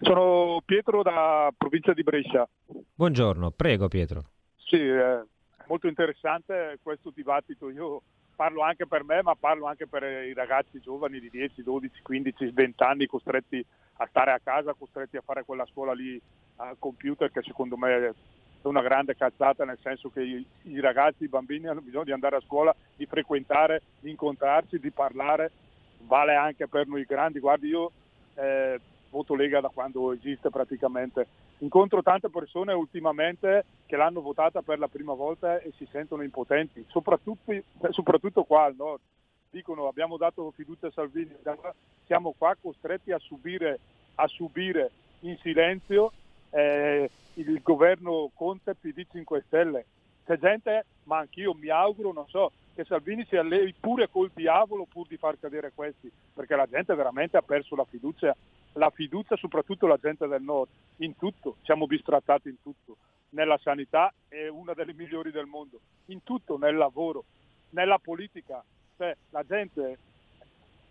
Sono 0.00 0.60
Pietro 0.64 1.02
da 1.02 1.52
provincia 1.56 1.92
di 1.92 2.02
Brescia. 2.02 2.48
Buongiorno, 2.94 3.50
prego 3.50 3.88
Pietro. 3.88 4.22
Sì, 4.56 4.80
è 4.80 5.20
molto 5.66 5.86
interessante 5.86 6.78
questo 6.82 7.12
dibattito. 7.14 7.70
Io 7.70 8.02
parlo 8.34 8.62
anche 8.62 8.86
per 8.86 9.04
me, 9.04 9.22
ma 9.22 9.34
parlo 9.34 9.66
anche 9.66 9.86
per 9.86 10.02
i 10.02 10.32
ragazzi 10.32 10.80
giovani 10.80 11.20
di 11.20 11.30
10, 11.30 11.62
12, 11.62 12.02
15, 12.02 12.50
20 12.50 12.82
anni 12.82 13.06
costretti 13.06 13.64
a 13.98 14.06
stare 14.06 14.32
a 14.32 14.40
casa, 14.42 14.74
costretti 14.74 15.16
a 15.16 15.22
fare 15.24 15.44
quella 15.44 15.66
scuola 15.66 15.92
lì 15.92 16.20
al 16.56 16.76
computer 16.78 17.30
che 17.30 17.42
secondo 17.42 17.76
me 17.76 18.08
è 18.08 18.12
una 18.62 18.82
grande 18.82 19.14
cazzata 19.16 19.64
nel 19.64 19.78
senso 19.82 20.10
che 20.10 20.22
i, 20.22 20.46
i, 20.62 20.80
ragazzi, 20.80 21.24
i 21.24 21.28
bambini 21.28 21.66
hanno 21.66 21.80
bisogno 21.80 22.04
di 22.04 22.12
andare 22.12 22.36
a 22.36 22.40
scuola, 22.40 22.74
di 22.96 23.06
frequentare, 23.06 23.82
di 24.00 24.10
incontrarsi, 24.10 24.78
di 24.78 24.90
parlare, 24.90 25.50
vale 26.06 26.34
anche 26.34 26.66
per 26.66 26.86
noi 26.86 27.04
grandi. 27.04 27.40
Guardi, 27.40 27.68
io 27.68 27.92
eh, 28.34 28.80
voto 29.10 29.34
Lega 29.34 29.60
da 29.60 29.70
quando 29.72 30.12
esiste 30.12 30.50
praticamente. 30.50 31.26
Incontro 31.58 32.02
tante 32.02 32.28
persone 32.28 32.72
ultimamente 32.72 33.64
che 33.86 33.96
l'hanno 33.96 34.20
votata 34.20 34.60
per 34.62 34.78
la 34.78 34.88
prima 34.88 35.14
volta 35.14 35.60
e 35.60 35.72
si 35.76 35.86
sentono 35.90 36.22
impotenti, 36.22 36.84
soprattutto, 36.88 37.52
soprattutto 37.90 38.44
qua 38.44 38.64
al 38.64 38.74
nord. 38.74 39.00
Dicono 39.50 39.86
abbiamo 39.86 40.16
dato 40.16 40.50
fiducia 40.50 40.88
a 40.88 40.92
Salvini, 40.92 41.34
siamo 42.06 42.34
qua 42.36 42.56
costretti 42.60 43.12
a 43.12 43.18
subire, 43.18 43.78
a 44.16 44.26
subire 44.26 44.90
in 45.20 45.38
silenzio 45.38 46.12
eh, 46.50 47.08
il 47.34 47.60
governo 47.62 48.30
Conte 48.34 48.74
PD 48.74 49.06
5 49.10 49.44
Stelle. 49.46 49.86
C'è 50.24 50.38
gente, 50.38 50.86
ma 51.04 51.18
anch'io 51.18 51.54
mi 51.54 51.68
auguro, 51.68 52.12
non 52.12 52.26
so, 52.28 52.52
che 52.74 52.84
Salvini 52.84 53.24
si 53.26 53.36
allevi 53.36 53.74
pure 53.78 54.08
col 54.08 54.30
diavolo 54.34 54.86
pur 54.90 55.06
di 55.06 55.16
far 55.16 55.38
cadere 55.38 55.72
questi, 55.74 56.10
perché 56.32 56.56
la 56.56 56.66
gente 56.66 56.94
veramente 56.94 57.36
ha 57.36 57.42
perso 57.42 57.76
la 57.76 57.84
fiducia, 57.84 58.34
la 58.74 58.90
fiducia 58.90 59.36
soprattutto 59.36 59.86
la 59.86 59.96
gente 59.96 60.26
del 60.26 60.42
nord, 60.42 60.68
in 60.98 61.16
tutto, 61.16 61.56
siamo 61.62 61.86
bistrattati 61.86 62.48
in 62.48 62.60
tutto, 62.62 62.96
nella 63.30 63.58
sanità 63.62 64.12
è 64.28 64.48
una 64.48 64.74
delle 64.74 64.94
migliori 64.94 65.30
del 65.30 65.46
mondo, 65.46 65.80
in 66.06 66.22
tutto, 66.22 66.56
nel 66.56 66.76
lavoro, 66.76 67.24
nella 67.70 67.98
politica, 67.98 68.64
cioè, 68.96 69.14
la 69.30 69.42
gente 69.44 69.98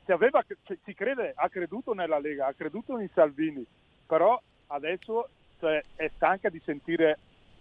si, 0.06 0.12
aveva, 0.12 0.44
si 0.84 0.94
crede, 0.94 1.34
ha 1.36 1.50
creduto 1.50 1.94
nella 1.94 2.20
Lega, 2.20 2.48
ha 2.48 2.54
creduto 2.54 2.98
in 3.00 3.10
Salvini, 3.14 3.66
però 4.06 4.40
adesso 4.68 5.30
cioè, 5.60 5.82
è 5.96 6.10
stanca 6.16 6.50
di 6.50 6.62
sentire 6.64 7.18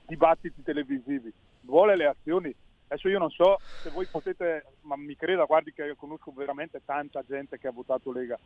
dibattiti 0.07 0.63
televisivi, 0.63 1.33
vuole 1.63 1.97
le 1.97 2.07
azioni. 2.07 2.55
Adesso 2.89 3.09
io 3.09 3.19
non 3.19 3.31
so 3.31 3.59
se 3.81 3.89
voi 3.89 4.05
potete, 4.05 4.67
ma 4.83 4.97
mi 4.97 5.17
creda, 5.17 5.45
guardi 5.45 5.73
che 5.73 5.95
conosco 5.97 6.31
veramente 6.33 6.83
tanta 6.85 7.23
gente 7.27 7.59
che 7.59 7.69
ha 7.69 7.73
votato 7.73 8.13
Lega. 8.13 8.39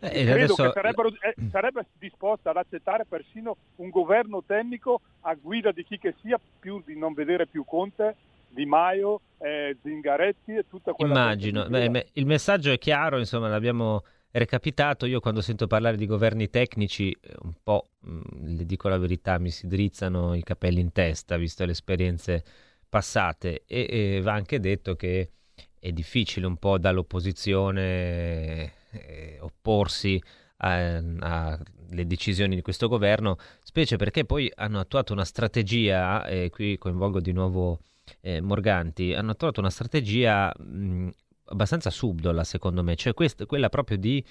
Eh, 0.00 0.24
Credo 0.24 0.54
adesso... 0.54 0.72
che 0.72 1.28
eh, 1.28 1.34
sarebbe 1.50 1.86
disposta 1.98 2.50
ad 2.50 2.56
accettare 2.56 3.04
persino 3.04 3.56
un 3.76 3.90
governo 3.90 4.42
tecnico 4.44 5.00
a 5.20 5.34
guida 5.34 5.72
di 5.72 5.84
chi 5.84 5.98
che 5.98 6.14
sia, 6.22 6.40
più 6.58 6.82
di 6.84 6.96
non 6.96 7.12
vedere 7.12 7.46
più 7.46 7.64
Conte, 7.64 8.16
Di 8.48 8.64
Maio, 8.64 9.20
eh, 9.38 9.76
Zingaretti 9.82 10.56
e 10.56 10.64
tutta 10.68 10.92
quella 10.92 11.12
Immagino, 11.12 11.68
Beh, 11.68 12.06
il 12.14 12.26
messaggio 12.26 12.72
è 12.72 12.78
chiaro, 12.78 13.18
insomma, 13.18 13.48
l'abbiamo 13.48 14.02
recapitato, 14.32 15.06
io 15.06 15.20
quando 15.20 15.40
sento 15.40 15.66
parlare 15.66 15.96
di 15.96 16.06
governi 16.06 16.48
tecnici 16.48 17.10
eh, 17.10 17.34
un 17.42 17.52
po', 17.62 17.90
mh, 18.00 18.12
mm, 18.12 18.56
le 18.56 18.64
dico 18.64 18.88
la 18.88 18.98
verità, 18.98 19.38
mi 19.38 19.50
si 19.50 19.66
drizzano 19.66 20.34
i 20.34 20.42
capelli 20.42 20.80
in 20.80 20.92
testa, 20.92 21.36
visto 21.36 21.64
le 21.64 21.72
esperienze 21.72 22.44
passate. 22.88 23.64
E, 23.66 23.86
e 23.88 24.20
va 24.22 24.32
anche 24.32 24.60
detto 24.60 24.96
che 24.96 25.30
è 25.78 25.92
difficile 25.92 26.46
un 26.46 26.56
po' 26.56 26.78
dall'opposizione 26.78 28.78
eh, 28.90 29.38
opporsi 29.40 30.22
alle 30.62 32.06
decisioni 32.06 32.54
di 32.54 32.60
questo 32.60 32.86
governo, 32.86 33.36
specie 33.62 33.96
perché 33.96 34.24
poi 34.26 34.52
hanno 34.54 34.78
attuato 34.78 35.12
una 35.12 35.24
strategia, 35.24 36.26
e 36.26 36.50
qui 36.50 36.76
coinvolgo 36.76 37.20
di 37.20 37.32
nuovo 37.32 37.80
eh, 38.20 38.40
Morganti, 38.40 39.14
hanno 39.14 39.30
attuato 39.30 39.60
una 39.60 39.70
strategia 39.70 40.52
mh, 40.54 41.08
abbastanza 41.46 41.90
subdola 41.90 42.44
secondo 42.44 42.82
me, 42.82 42.94
cioè 42.96 43.14
quest- 43.14 43.46
quella 43.46 43.70
proprio 43.70 43.96
di 43.96 44.22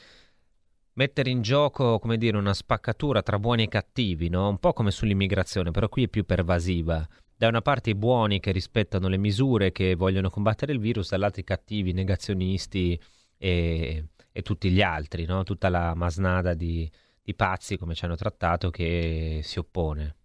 mettere 0.94 1.30
in 1.30 1.42
gioco, 1.42 1.98
come 1.98 2.18
dire, 2.18 2.38
una 2.38 2.54
spaccatura 2.54 3.22
tra 3.22 3.40
buoni 3.40 3.64
e 3.64 3.68
cattivi, 3.70 4.30
no? 4.30 4.50
un 4.50 4.58
po' 4.58 4.74
come 4.74 4.92
sull'immigrazione, 4.92 5.72
però 5.72 5.88
qui 5.88 6.04
è 6.04 6.08
più 6.10 6.26
pervasiva. 6.26 7.08
Da 7.36 7.48
una 7.48 7.62
parte 7.62 7.92
i 7.92 7.96
buoni 7.96 8.42
che 8.42 8.52
rispettano 8.52 9.08
le 9.08 9.18
misure, 9.18 9.72
che 9.72 9.96
vogliono 9.96 10.30
combattere 10.30 10.74
il 10.74 10.80
virus, 10.80 11.12
dall'altra 11.12 11.42
i 11.42 11.46
cattivi, 11.46 11.92
i 11.92 11.94
negazionisti 11.94 13.00
e, 13.38 14.08
e 14.40 14.42
tutti 14.42 14.70
gli 14.70 14.82
altri, 14.82 15.26
no? 15.26 15.44
tutta 15.44 15.70
la 15.70 15.94
masnada 15.96 16.54
di, 16.54 16.90
di 17.22 17.36
pazzi, 17.36 17.78
come 17.78 17.94
ci 17.94 18.06
hanno 18.06 18.16
trattato, 18.16 18.70
che 18.70 19.40
si 19.44 19.60
oppone 19.60 20.16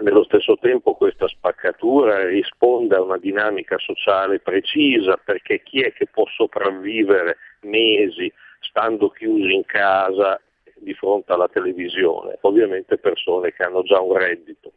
nello 0.00 0.24
stesso 0.24 0.56
tempo 0.56 0.94
questa 0.94 1.26
spaccatura 1.28 2.26
risponde 2.26 2.94
a 2.94 3.02
una 3.02 3.18
dinamica 3.18 3.76
sociale 3.78 4.38
precisa 4.38 5.18
perché 5.22 5.62
chi 5.62 5.80
è 5.80 5.92
che 5.92 6.06
può 6.06 6.24
sopravvivere 6.26 7.36
mesi 7.62 8.32
stando 8.60 9.10
chiusi 9.10 9.52
in 9.52 9.64
casa 9.64 10.40
di 10.76 10.94
fronte 10.94 11.32
alla 11.32 11.48
televisione? 11.48 12.38
Ovviamente 12.42 12.98
persone 12.98 13.52
che 13.52 13.62
hanno 13.62 13.82
già 13.82 14.00
un 14.00 14.16
reddito 14.16 14.72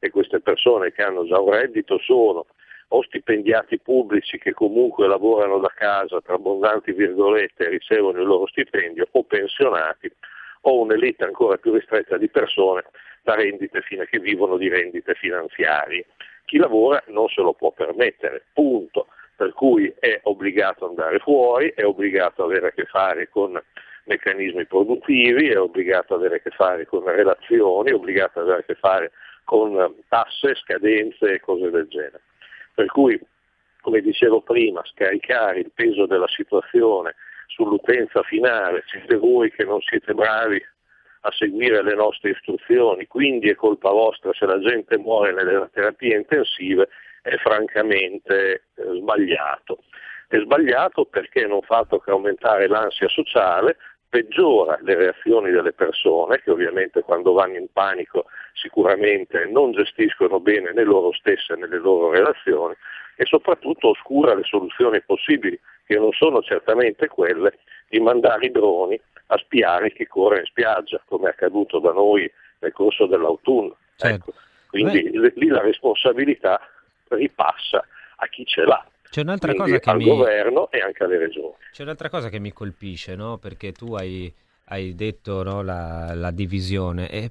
e 0.00 0.10
queste 0.10 0.40
persone 0.40 0.92
che 0.92 1.02
hanno 1.02 1.24
già 1.26 1.38
un 1.38 1.50
reddito 1.50 1.98
sono 1.98 2.46
o 2.88 3.02
stipendiati 3.02 3.78
pubblici 3.78 4.38
che 4.38 4.52
comunque 4.52 5.06
lavorano 5.06 5.58
da 5.58 5.72
casa 5.74 6.20
tra 6.20 6.34
abbondanti 6.34 6.92
virgolette 6.92 7.64
e 7.64 7.68
ricevono 7.70 8.20
il 8.20 8.26
loro 8.26 8.46
stipendio 8.46 9.08
o 9.10 9.22
pensionati 9.24 10.10
o 10.62 10.80
un'elite 10.80 11.24
ancora 11.24 11.56
più 11.56 11.72
ristretta 11.72 12.16
di 12.16 12.28
persone 12.28 12.84
da 13.22 13.34
rendite 13.34 13.82
che 13.82 14.18
vivono 14.18 14.56
di 14.56 14.68
rendite 14.68 15.14
finanziarie. 15.14 16.06
Chi 16.44 16.58
lavora 16.58 17.02
non 17.08 17.28
se 17.28 17.40
lo 17.40 17.54
può 17.54 17.72
permettere, 17.72 18.44
punto. 18.52 19.08
Per 19.36 19.52
cui 19.52 19.92
è 19.98 20.20
obbligato 20.24 20.84
ad 20.84 20.90
andare 20.90 21.18
fuori, 21.18 21.72
è 21.74 21.84
obbligato 21.84 22.44
ad 22.44 22.50
avere 22.50 22.68
a 22.68 22.70
che 22.70 22.84
fare 22.84 23.28
con 23.28 23.60
meccanismi 24.04 24.66
produttivi, 24.66 25.48
è 25.48 25.58
obbligato 25.58 26.14
ad 26.14 26.20
avere 26.20 26.36
a 26.36 26.38
che 26.38 26.50
fare 26.50 26.86
con 26.86 27.02
relazioni, 27.04 27.90
è 27.90 27.94
obbligato 27.94 28.38
ad 28.38 28.44
avere 28.46 28.60
a 28.60 28.64
che 28.64 28.74
fare 28.74 29.10
con 29.44 29.96
tasse, 30.08 30.54
scadenze 30.54 31.32
e 31.32 31.40
cose 31.40 31.70
del 31.70 31.88
genere. 31.88 32.20
Per 32.74 32.86
cui, 32.86 33.20
come 33.80 34.00
dicevo 34.00 34.40
prima, 34.40 34.82
scaricare 34.84 35.60
il 35.60 35.70
peso 35.72 36.06
della 36.06 36.28
situazione 36.28 37.14
sull'utenza 37.46 38.22
finale, 38.22 38.82
siete 38.86 39.16
voi 39.16 39.50
che 39.52 39.64
non 39.64 39.80
siete 39.80 40.12
bravi 40.12 40.62
a 41.26 41.30
seguire 41.32 41.82
le 41.82 41.94
nostre 41.94 42.30
istruzioni, 42.30 43.06
quindi 43.06 43.48
è 43.48 43.54
colpa 43.54 43.90
vostra 43.90 44.32
se 44.34 44.44
la 44.44 44.58
gente 44.58 44.98
muore 44.98 45.32
nelle 45.32 45.70
terapie 45.72 46.16
intensive, 46.16 46.88
è 47.22 47.36
francamente 47.36 48.64
eh, 48.74 48.82
sbagliato. 48.98 49.84
È 50.28 50.38
sbagliato 50.38 51.06
perché 51.06 51.46
non 51.46 51.62
fa 51.62 51.78
altro 51.78 52.00
che 52.00 52.10
aumentare 52.10 52.66
l'ansia 52.66 53.08
sociale, 53.08 53.76
peggiora 54.08 54.78
le 54.82 54.94
reazioni 54.94 55.50
delle 55.50 55.72
persone 55.72 56.40
che 56.40 56.50
ovviamente 56.50 57.02
quando 57.02 57.32
vanno 57.32 57.56
in 57.56 57.66
panico 57.72 58.26
sicuramente 58.54 59.46
non 59.46 59.72
gestiscono 59.72 60.40
bene 60.40 60.72
né 60.72 60.84
loro 60.84 61.12
stesse 61.12 61.54
né 61.54 61.66
le 61.66 61.78
loro 61.78 62.10
relazioni 62.10 62.74
e 63.16 63.24
soprattutto 63.26 63.90
oscura 63.90 64.34
le 64.34 64.44
soluzioni 64.44 65.02
possibili 65.02 65.58
che 65.86 65.96
non 65.96 66.12
sono 66.12 66.40
certamente 66.42 67.08
quelle 67.08 67.58
di 67.88 68.00
mandare 68.00 68.46
i 68.46 68.50
droni 68.50 68.98
a 69.26 69.38
spiare 69.38 69.92
chi 69.92 70.06
corre 70.06 70.40
in 70.40 70.46
spiaggia 70.46 71.00
come 71.06 71.28
è 71.28 71.30
accaduto 71.30 71.78
da 71.78 71.92
noi 71.92 72.30
nel 72.60 72.72
corso 72.72 73.06
dell'autunno. 73.06 73.76
Certo. 73.96 74.30
Ecco. 74.30 74.38
Quindi 74.68 75.10
Beh. 75.10 75.32
lì 75.36 75.46
la 75.48 75.60
responsabilità 75.60 76.60
ripassa 77.08 77.86
a 78.16 78.26
chi 78.26 78.44
ce 78.44 78.62
l'ha. 78.64 78.84
C'è 79.08 79.20
un'altra 79.20 79.52
mi... 79.94 80.04
governo 80.04 80.70
e 80.72 80.80
anche 80.80 81.04
alle 81.04 81.18
regioni. 81.18 81.54
C'è 81.70 81.82
un'altra 81.82 82.08
cosa 82.08 82.28
che 82.28 82.40
mi 82.40 82.52
colpisce, 82.52 83.14
no? 83.14 83.38
perché 83.38 83.70
tu 83.70 83.94
hai, 83.94 84.32
hai 84.66 84.94
detto 84.94 85.42
no, 85.42 85.62
la, 85.62 86.14
la, 86.14 86.30
divisione, 86.30 87.08
è, 87.08 87.30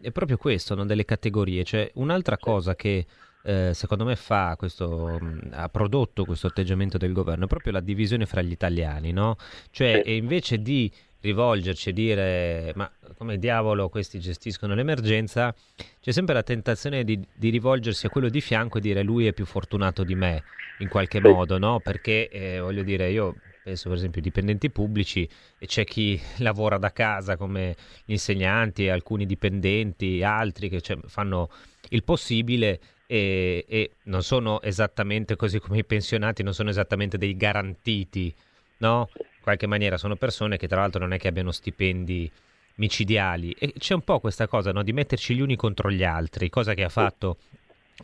è 0.00 0.10
proprio 0.10 0.36
questo, 0.36 0.74
no? 0.74 0.84
delle 0.84 1.04
categorie. 1.04 1.64
Cioè, 1.64 1.90
un'altra 1.94 2.36
cosa 2.36 2.74
che 2.74 3.06
eh, 3.42 3.72
secondo 3.72 4.04
me 4.04 4.16
fa 4.16 4.56
questo, 4.58 5.18
ha 5.52 5.68
prodotto 5.68 6.24
questo 6.24 6.48
atteggiamento 6.48 6.98
del 6.98 7.12
governo 7.12 7.44
è 7.44 7.48
proprio 7.48 7.72
la 7.72 7.80
divisione 7.80 8.26
fra 8.26 8.42
gli 8.42 8.50
italiani, 8.50 9.12
no? 9.12 9.36
Cioè, 9.70 10.02
invece 10.06 10.60
di 10.60 10.92
rivolgerci 11.20 11.88
e 11.88 11.92
dire 11.92 12.72
ma 12.76 12.90
come 13.16 13.38
diavolo 13.38 13.88
questi 13.88 14.20
gestiscono 14.20 14.74
l'emergenza, 14.74 15.54
c'è 16.00 16.12
sempre 16.12 16.34
la 16.34 16.42
tentazione 16.42 17.02
di, 17.04 17.20
di, 17.34 17.50
rivolgersi 17.50 18.06
a 18.06 18.10
quello 18.10 18.28
di 18.28 18.40
fianco 18.40 18.78
e 18.78 18.80
dire 18.80 19.02
lui 19.02 19.26
è 19.26 19.32
più 19.32 19.44
fortunato 19.44 20.04
di 20.04 20.14
me 20.14 20.44
in 20.78 20.88
qualche 20.88 21.20
modo, 21.20 21.58
no? 21.58 21.80
Perché 21.80 22.28
eh, 22.28 22.60
voglio 22.60 22.82
dire, 22.82 23.10
io 23.10 23.34
penso 23.62 23.88
per 23.88 23.98
esempio 23.98 24.20
ai 24.20 24.26
dipendenti 24.26 24.70
pubblici 24.70 25.28
e 25.58 25.66
c'è 25.66 25.84
chi 25.84 26.20
lavora 26.38 26.78
da 26.78 26.92
casa 26.92 27.36
come 27.36 27.76
gli 28.04 28.12
insegnanti, 28.12 28.88
alcuni 28.88 29.26
dipendenti, 29.26 30.22
altri 30.22 30.68
che 30.68 30.80
cioè, 30.80 30.98
fanno 31.06 31.50
il 31.90 32.04
possibile 32.04 32.80
e, 33.06 33.64
e, 33.68 33.90
non 34.04 34.22
sono 34.22 34.60
esattamente 34.62 35.36
così 35.36 35.58
come 35.58 35.78
i 35.78 35.84
pensionati, 35.84 36.42
non 36.42 36.54
sono 36.54 36.70
esattamente 36.70 37.16
dei 37.16 37.36
garantiti, 37.36 38.34
no? 38.78 39.08
In 39.18 39.42
qualche 39.42 39.66
maniera 39.66 39.96
sono 39.96 40.16
persone 40.16 40.56
che 40.58 40.68
tra 40.68 40.80
l'altro 40.80 41.00
non 41.00 41.12
è 41.12 41.18
che 41.18 41.28
abbiano 41.28 41.52
stipendi 41.52 42.30
micidiali 42.74 43.54
e 43.58 43.72
c'è 43.78 43.94
un 43.94 44.02
po' 44.02 44.20
questa 44.20 44.46
cosa 44.46 44.72
no? 44.72 44.82
di 44.82 44.92
metterci 44.92 45.34
gli 45.34 45.40
uni 45.40 45.56
contro 45.56 45.90
gli 45.90 46.04
altri, 46.04 46.48
cosa 46.48 46.74
che 46.74 46.84
ha 46.84 46.88
fatto 46.88 47.38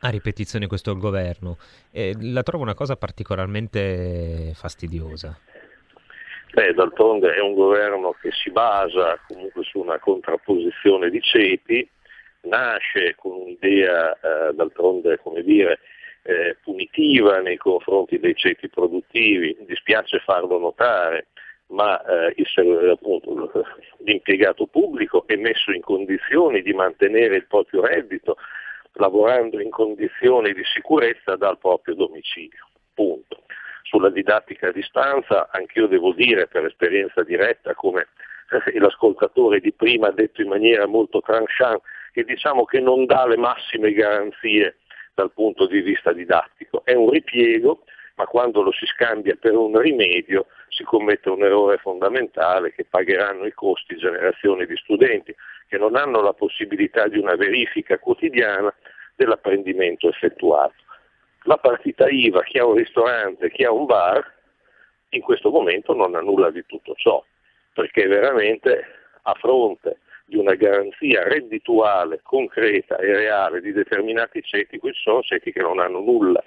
a 0.01 0.09
ripetizione 0.09 0.67
questo 0.67 0.97
governo. 0.97 1.57
E 1.91 2.15
la 2.21 2.43
trovo 2.43 2.63
una 2.63 2.75
cosa 2.75 2.97
particolarmente 2.97 4.53
fastidiosa. 4.55 5.39
Beh, 6.53 6.73
d'altronde 6.73 7.35
è 7.35 7.41
un 7.41 7.55
governo 7.55 8.13
che 8.21 8.31
si 8.31 8.51
basa 8.51 9.19
comunque 9.27 9.65
su 9.65 9.81
una 9.81 9.99
contrapposizione 9.99 11.11
di 11.11 11.21
ceti, 11.21 11.89
nasce 12.43 13.15
con 13.17 13.33
un'idea 13.33 14.13
eh, 14.13 14.55
d'altronde, 14.55 15.19
come 15.19 15.43
dire, 15.43 15.81
eh, 16.23 16.57
punitiva 16.63 17.41
nei 17.41 17.57
confronti 17.57 18.19
dei 18.19 18.37
ceti 18.37 18.69
produttivi, 18.69 19.57
dispiace 19.67 20.21
farlo 20.21 20.59
notare, 20.59 21.27
ma 21.69 22.01
eh, 22.05 22.35
il, 22.37 22.89
appunto, 22.89 23.51
l'impiegato 24.05 24.67
pubblico 24.67 25.25
è 25.27 25.35
messo 25.37 25.73
in 25.73 25.81
condizioni 25.81 26.63
di 26.63 26.73
mantenere 26.73 27.37
il 27.37 27.47
proprio 27.47 27.85
reddito 27.85 28.37
lavorando 28.95 29.61
in 29.61 29.71
condizioni 29.71 30.53
di 30.53 30.63
sicurezza 30.65 31.37
dal 31.37 31.59
proprio 31.59 31.95
domicilio. 31.95 32.69
Punto. 32.93 33.43
Sulla 33.83 34.11
didattica 34.11 34.69
a 34.69 34.73
distanza, 34.73 35.49
anch'io 35.51 35.87
devo 35.87 36.13
dire 36.13 36.47
per 36.47 36.65
esperienza 36.65 37.23
diretta, 37.23 37.75
come 37.75 38.09
l'ascoltatore 38.75 39.61
di 39.61 39.73
prima 39.73 40.09
ha 40.09 40.13
detto 40.13 40.43
in 40.43 40.49
maniera 40.49 40.87
molto 40.87 41.21
tranchant, 41.21 41.83
che 42.13 42.25
diciamo 42.25 42.65
che 42.65 42.81
non 42.81 43.07
dà 43.07 43.27
le 43.27 43.37
massime 43.37 43.93
garanzie 43.93 44.77
dal 45.15 45.33
punto 45.33 45.67
di 45.67 45.81
vista 45.81 46.13
didattico. 46.13 46.83
È 46.85 46.95
un 46.95 47.11
ripiego, 47.11 47.85
ma 48.17 48.27
quando 48.27 48.63
lo 48.63 48.73
si 48.73 48.87
scambia 48.87 49.37
per 49.39 49.57
un 49.57 49.77
rimedio 49.79 50.47
si 50.69 50.85
commette 50.85 51.29
un 51.31 51.43
errore 51.43 51.79
fondamentale 51.79 52.73
che 52.73 52.85
pagheranno 52.85 53.45
i 53.47 53.53
costi 53.53 53.97
generazioni 53.97 54.67
di 54.67 54.77
studenti 54.77 55.35
che 55.69 55.79
non 55.79 55.97
hanno 55.97 56.21
la 56.21 56.33
possibilità 56.33 57.07
di 57.09 57.19
una 57.19 57.37
verifica 57.37 57.99
quotidiana 57.99 58.73
dell'apprendimento 59.17 60.09
effettuato. 60.09 60.75
La 61.45 61.57
partita 61.57 62.09
IVA, 62.09 62.43
chi 62.43 62.59
ha 62.59 62.67
un 62.67 62.75
ristorante, 62.75 63.51
chi 63.51 63.65
ha 63.65 63.71
un 63.71 63.87
bar, 63.87 64.33
in 65.11 65.21
questo 65.21 65.51
momento 65.51 65.95
non 65.95 66.15
ha 66.15 66.21
nulla 66.21 66.51
di 66.51 66.65
tutto 66.67 66.95
ciò, 66.97 67.23
perché 67.73 68.07
veramente 68.07 68.85
a 69.23 69.35
fronte 69.35 69.99
di 70.27 70.37
una 70.37 70.55
garanzia 70.55 71.23
reddituale, 71.23 72.21
concreta 72.23 72.97
e 72.97 73.15
reale 73.15 73.61
di 73.61 73.73
determinati 73.73 74.43
ceti, 74.43 74.79
questi 74.79 75.01
sono 75.01 75.23
ceti 75.23 75.53
che 75.53 75.61
non 75.61 75.79
hanno 75.79 76.01
nulla 76.01 76.43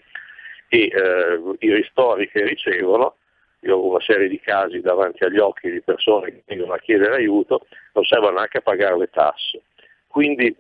e 0.68 0.92
eh, 0.92 1.56
i 1.60 1.74
ristori 1.74 2.30
che 2.30 2.44
ricevono, 2.44 3.16
io 3.62 3.78
ho 3.78 3.90
una 3.90 4.02
serie 4.02 4.28
di 4.28 4.40
casi 4.40 4.82
davanti 4.82 5.24
agli 5.24 5.40
occhi 5.40 5.72
di 5.72 5.82
persone 5.82 6.32
che 6.32 6.44
vengono 6.46 6.74
a 6.74 6.80
chiedere 6.80 7.16
aiuto, 7.16 7.68
non 7.94 8.04
servono 8.04 8.36
neanche 8.38 8.58
a 8.58 8.62
pagare 8.62 8.98
le 8.98 9.10
tasse. 9.10 9.62
Quindi 10.08 10.56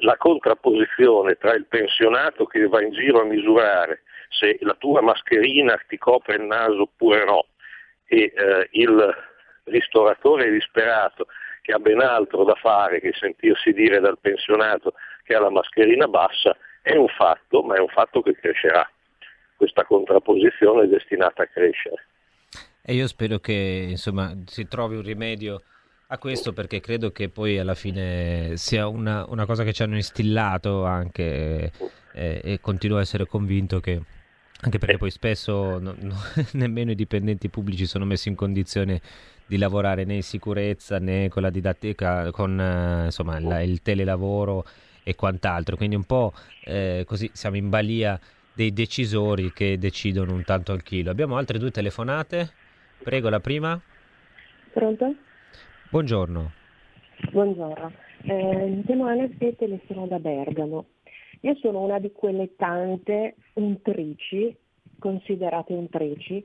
la 0.00 0.16
contrapposizione 0.16 1.34
tra 1.36 1.54
il 1.54 1.66
pensionato 1.66 2.44
che 2.44 2.66
va 2.66 2.82
in 2.82 2.92
giro 2.92 3.20
a 3.20 3.24
misurare 3.24 4.02
se 4.28 4.58
la 4.60 4.74
tua 4.74 5.00
mascherina 5.00 5.80
ti 5.88 5.96
copre 5.96 6.36
il 6.36 6.42
naso 6.42 6.82
oppure 6.82 7.24
no 7.24 7.46
e 8.04 8.32
eh, 8.34 8.68
il 8.72 9.14
ristoratore 9.64 10.50
disperato 10.50 11.26
che 11.62 11.72
ha 11.72 11.78
ben 11.78 12.00
altro 12.00 12.44
da 12.44 12.54
fare 12.54 13.00
che 13.00 13.12
sentirsi 13.12 13.72
dire 13.72 14.00
dal 14.00 14.18
pensionato 14.18 14.94
che 15.22 15.34
ha 15.34 15.40
la 15.40 15.50
mascherina 15.50 16.08
bassa, 16.08 16.56
è 16.80 16.96
un 16.96 17.08
fatto, 17.08 17.62
ma 17.62 17.76
è 17.76 17.80
un 17.80 17.88
fatto 17.88 18.22
che 18.22 18.32
crescerà. 18.32 18.90
Questa 19.54 19.84
contrapposizione 19.84 20.84
è 20.84 20.86
destinata 20.86 21.42
a 21.42 21.46
crescere. 21.46 22.06
E 22.82 22.94
io 22.94 23.06
spero 23.06 23.38
che 23.38 23.86
insomma, 23.90 24.32
si 24.46 24.66
trovi 24.66 24.96
un 24.96 25.02
rimedio 25.02 25.60
a 26.10 26.18
questo 26.18 26.54
perché 26.54 26.80
credo 26.80 27.10
che 27.10 27.28
poi 27.28 27.58
alla 27.58 27.74
fine 27.74 28.56
sia 28.56 28.88
una, 28.88 29.26
una 29.28 29.44
cosa 29.44 29.62
che 29.62 29.74
ci 29.74 29.82
hanno 29.82 29.96
instillato 29.96 30.84
anche 30.86 31.70
eh, 32.12 32.40
e 32.42 32.58
continuo 32.62 32.96
a 32.96 33.02
essere 33.02 33.26
convinto 33.26 33.78
che 33.80 34.00
anche 34.60 34.78
perché 34.78 34.96
poi 34.96 35.10
spesso 35.10 35.78
no, 35.78 35.94
no, 35.98 36.16
nemmeno 36.54 36.92
i 36.92 36.94
dipendenti 36.94 37.50
pubblici 37.50 37.84
sono 37.84 38.06
messi 38.06 38.28
in 38.28 38.36
condizione 38.36 39.02
di 39.46 39.58
lavorare 39.58 40.04
né 40.04 40.14
in 40.14 40.22
sicurezza 40.22 40.98
né 40.98 41.28
con 41.28 41.42
la 41.42 41.50
didattica, 41.50 42.30
con 42.30 42.58
eh, 42.58 43.04
insomma, 43.04 43.38
la, 43.38 43.62
il 43.62 43.82
telelavoro 43.82 44.64
e 45.04 45.14
quant'altro. 45.14 45.76
Quindi 45.76 45.94
un 45.94 46.04
po' 46.04 46.32
eh, 46.64 47.04
così 47.06 47.30
siamo 47.32 47.56
in 47.56 47.68
balia 47.68 48.18
dei 48.52 48.72
decisori 48.72 49.52
che 49.52 49.78
decidono 49.78 50.34
un 50.34 50.42
tanto 50.42 50.72
al 50.72 50.82
chilo. 50.82 51.10
Abbiamo 51.10 51.36
altre 51.36 51.58
due 51.58 51.70
telefonate. 51.70 52.50
Prego, 53.02 53.28
la 53.28 53.40
prima. 53.40 53.80
Pronto? 54.72 55.14
Buongiorno. 55.90 56.52
Buongiorno. 57.32 57.92
Eh, 58.24 58.66
mi 58.66 58.84
chiamo 58.84 59.06
Anna 59.06 59.26
Spete 59.32 59.64
e 59.64 59.80
sono 59.86 60.06
da 60.06 60.18
Bergamo. 60.18 60.84
Io 61.40 61.54
sono 61.62 61.80
una 61.80 61.98
di 61.98 62.12
quelle 62.12 62.56
tante 62.56 63.36
untrici, 63.54 64.54
considerate 64.98 65.72
untrici, 65.72 66.44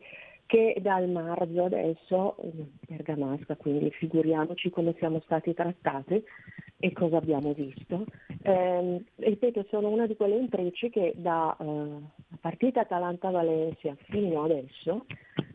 che 0.53 0.75
dal 0.81 1.09
marzo 1.09 1.63
adesso, 1.63 2.35
bergamasca, 2.87 3.55
quindi 3.55 3.89
figuriamoci 3.89 4.69
come 4.69 4.93
siamo 4.99 5.19
stati 5.25 5.51
trattati 5.55 6.23
e 6.77 6.91
cosa 6.91 7.17
abbiamo 7.17 7.53
visto. 7.53 8.05
Eh, 8.43 9.03
ripeto, 9.15 9.65
sono 9.71 9.89
una 9.89 10.05
di 10.05 10.15
quelle 10.15 10.35
intrici 10.35 10.91
che 10.91 11.13
da 11.15 11.57
eh, 11.59 12.35
partita 12.39 12.81
Atalanta-Valencia 12.81 13.95
fino 14.11 14.43
adesso 14.43 15.07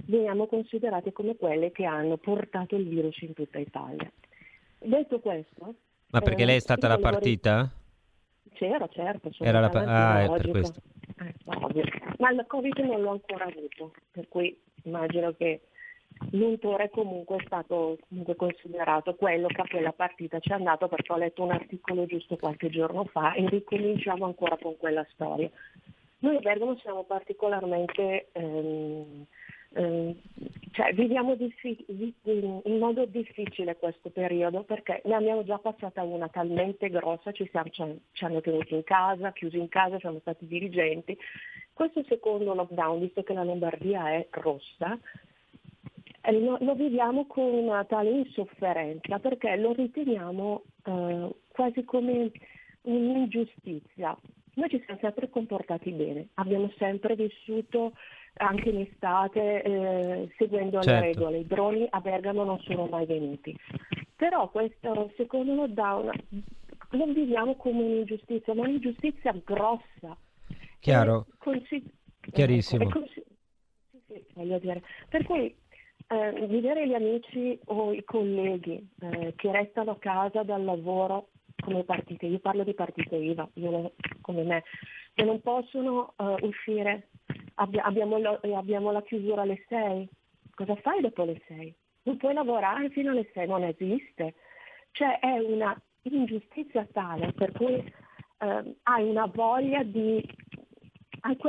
veniamo 0.06 0.48
considerate 0.48 1.12
come 1.12 1.36
quelle 1.36 1.70
che 1.70 1.84
hanno 1.84 2.16
portato 2.16 2.74
il 2.74 2.88
virus 2.88 3.20
in 3.20 3.34
tutta 3.34 3.60
Italia. 3.60 4.10
Detto 4.80 5.20
questo... 5.20 5.74
Ma 6.10 6.20
perché 6.20 6.42
eh, 6.42 6.46
lei 6.46 6.56
è 6.56 6.60
stata 6.60 6.88
la 6.88 6.98
partita? 6.98 7.70
C'era, 8.54 8.88
certo. 8.88 9.30
Era 9.38 9.60
la... 9.60 9.68
Ah, 9.68 10.22
è 10.24 10.28
per 10.28 10.48
questo. 10.48 10.80
Eh, 11.20 11.34
Ma 12.18 12.30
il 12.30 12.44
Covid 12.46 12.78
non 12.78 13.00
l'ho 13.02 13.10
ancora 13.10 13.46
avuto, 13.46 13.94
per 14.10 14.28
cui 14.28 14.56
immagino 14.84 15.32
che 15.32 15.62
l'untore 16.30 16.90
comunque 16.90 17.36
è 17.36 17.42
stato 17.44 17.98
comunque 18.08 18.34
considerato 18.34 19.14
quello 19.14 19.46
che 19.48 19.60
a 19.60 19.68
quella 19.68 19.92
partita 19.92 20.40
ci 20.40 20.50
è 20.50 20.54
andato 20.54 20.88
perché 20.88 21.12
ho 21.12 21.16
letto 21.16 21.42
un 21.42 21.52
articolo 21.52 22.06
giusto 22.06 22.36
qualche 22.36 22.70
giorno 22.70 23.04
fa 23.04 23.34
e 23.34 23.48
ricominciamo 23.48 24.24
ancora 24.24 24.56
con 24.56 24.76
quella 24.76 25.06
storia. 25.12 25.50
Noi 26.20 26.36
a 26.36 26.40
Bergamo 26.40 26.76
siamo 26.78 27.04
particolarmente 27.04 28.28
ehm, 28.32 29.24
eh, 29.74 30.16
cioè, 30.72 30.92
viviamo 30.92 31.34
diffi- 31.34 31.84
in 31.88 32.78
modo 32.78 33.04
difficile 33.06 33.76
questo 33.76 34.10
periodo 34.10 34.64
perché 34.64 35.02
ne 35.04 35.14
abbiamo 35.14 35.44
già 35.44 35.58
passata 35.58 36.02
una 36.02 36.28
talmente 36.28 36.88
grossa, 36.88 37.32
ci, 37.32 37.48
siamo, 37.50 37.70
ci 37.70 38.24
hanno 38.24 38.40
tenuti 38.40 38.74
in 38.74 38.84
casa, 38.84 39.32
chiusi 39.32 39.58
in 39.58 39.68
casa, 39.68 39.98
siamo 39.98 40.18
stati 40.20 40.46
dirigenti. 40.46 41.16
Questo 41.72 42.02
secondo 42.08 42.54
lockdown, 42.54 43.00
visto 43.00 43.22
che 43.22 43.34
la 43.34 43.44
Lombardia 43.44 44.10
è 44.10 44.26
rossa, 44.30 44.98
eh, 46.22 46.32
lo, 46.40 46.58
lo 46.60 46.74
viviamo 46.74 47.26
con 47.26 47.44
una 47.44 47.84
tale 47.84 48.10
insofferenza 48.10 49.18
perché 49.18 49.56
lo 49.56 49.72
riteniamo 49.72 50.62
eh, 50.84 51.34
quasi 51.48 51.84
come 51.84 52.30
un'ingiustizia. 52.82 54.16
Noi 54.54 54.68
ci 54.70 54.82
siamo 54.84 54.98
sempre 55.00 55.30
comportati 55.30 55.92
bene, 55.92 56.28
abbiamo 56.34 56.68
sempre 56.78 57.14
vissuto 57.14 57.92
anche 58.38 58.70
in 58.70 58.80
estate 58.80 59.62
eh, 59.62 60.28
seguendo 60.36 60.80
certo. 60.82 61.00
le 61.00 61.12
regole. 61.12 61.38
I 61.38 61.46
droni 61.46 61.86
a 61.88 62.00
Bergamo 62.00 62.44
non 62.44 62.58
sono 62.60 62.86
mai 62.86 63.06
venuti. 63.06 63.56
Però 64.16 64.48
questo 64.50 65.12
secondo 65.16 65.54
lockdown 65.54 66.10
lo 66.90 67.06
viviamo 67.06 67.56
come 67.56 67.82
un'ingiustizia, 67.82 68.54
ma 68.54 68.62
un'ingiustizia 68.62 69.34
grossa. 69.44 70.16
Chiaro. 70.80 71.26
Consi- 71.38 71.92
Chiarissimo. 72.20 72.84
Ecco, 72.84 73.00
consi- 73.00 73.24
sì, 73.90 74.00
sì, 74.06 74.24
voglio 74.34 74.58
dire. 74.58 74.82
Per 75.08 75.24
cui 75.24 75.54
eh, 76.08 76.46
vedere 76.46 76.86
gli 76.86 76.94
amici 76.94 77.58
o 77.66 77.92
i 77.92 78.02
colleghi 78.04 78.88
eh, 79.00 79.34
che 79.36 79.52
restano 79.52 79.92
a 79.92 79.98
casa 79.98 80.42
dal 80.42 80.64
lavoro 80.64 81.28
come 81.62 81.84
partite, 81.84 82.26
io 82.26 82.38
parlo 82.38 82.64
di 82.64 82.74
partite 82.74 83.16
IVA, 83.16 83.48
io, 83.54 83.92
come 84.20 84.42
me, 84.42 84.64
che 85.14 85.24
non 85.24 85.40
possono 85.40 86.14
uh, 86.16 86.36
uscire, 86.42 87.08
Abbi- 87.54 87.80
abbiamo, 87.80 88.18
lo- 88.18 88.40
abbiamo, 88.54 88.92
la 88.92 89.02
chiusura 89.02 89.42
alle 89.42 89.64
6, 89.68 90.08
cosa 90.54 90.76
fai 90.76 91.00
dopo 91.00 91.24
le 91.24 91.42
6? 91.46 91.74
Non 92.02 92.16
puoi 92.16 92.34
lavorare 92.34 92.90
fino 92.90 93.10
alle 93.10 93.28
6, 93.32 93.46
non 93.46 93.64
esiste. 93.64 94.34
Cioè 94.92 95.18
è 95.18 95.38
una 95.38 95.78
ingiustizia 96.02 96.86
tale 96.92 97.32
per 97.32 97.52
cui 97.52 97.74
uh, 97.74 98.76
hai 98.84 99.08
una 99.08 99.26
voglia 99.26 99.82
di 99.82 100.24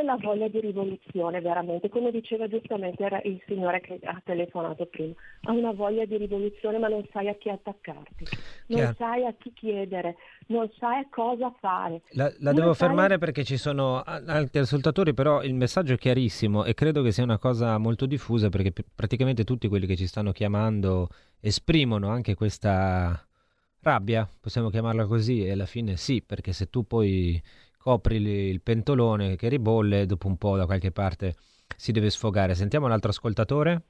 quella 0.10 0.18
voglia 0.18 0.48
di 0.48 0.60
rivoluzione 0.60 1.42
veramente, 1.42 1.90
come 1.90 2.12
diceva 2.12 2.48
giustamente 2.48 3.04
il 3.26 3.42
signore 3.46 3.82
che 3.82 4.00
ha 4.04 4.22
telefonato 4.24 4.86
prima, 4.86 5.14
hai 5.44 5.58
una 5.58 5.72
voglia 5.72 6.06
di 6.06 6.18
rivoluzione 6.18 6.80
ma 6.80 6.88
non 6.88 7.06
sai 7.12 7.28
a 7.28 7.36
chi 7.36 7.50
attaccarti, 7.50 8.26
non 8.68 8.80
Chiaro. 8.80 8.96
sai 8.98 9.26
a 9.26 9.34
chi 9.38 9.52
chiedere, 9.54 10.16
non 10.48 10.70
sai 10.80 11.08
cosa 11.10 11.54
fare. 11.60 12.02
La, 12.12 12.32
la 12.40 12.54
devo 12.54 12.74
sai... 12.74 12.88
fermare 12.88 13.18
perché 13.18 13.44
ci 13.44 13.58
sono 13.58 14.02
altri 14.02 14.60
ascoltatori, 14.60 15.14
però 15.14 15.44
il 15.44 15.54
messaggio 15.54 15.94
è 15.94 15.98
chiarissimo 15.98 16.64
e 16.64 16.74
credo 16.74 17.02
che 17.02 17.12
sia 17.12 17.24
una 17.24 17.38
cosa 17.38 17.78
molto 17.78 18.06
diffusa 18.06 18.50
perché 18.50 18.74
praticamente 18.96 19.44
tutti 19.44 19.68
quelli 19.68 19.86
che 19.86 19.96
ci 19.96 20.08
stanno 20.08 20.32
chiamando 20.32 21.10
esprimono 21.42 22.10
anche 22.10 22.34
questa 22.36 23.24
rabbia, 23.82 24.30
possiamo 24.40 24.70
chiamarla 24.70 25.06
così, 25.06 25.46
e 25.46 25.52
alla 25.52 25.66
fine 25.66 25.96
sì, 25.96 26.22
perché 26.22 26.52
se 26.52 26.70
tu 26.70 26.86
poi 26.86 27.42
copri 27.82 28.18
il 28.18 28.62
pentolone 28.62 29.36
che 29.36 29.48
ribolle, 29.48 30.06
dopo 30.06 30.28
un 30.28 30.38
po' 30.38 30.58
da 30.58 30.66
qualche 30.66 30.92
parte 30.92 31.36
si 31.76 31.92
deve 31.92 32.10
sfogare. 32.10 32.54
Sentiamo 32.56 32.86
un 32.86 32.92
altro 32.92 33.10
ascoltatore. 33.10 33.82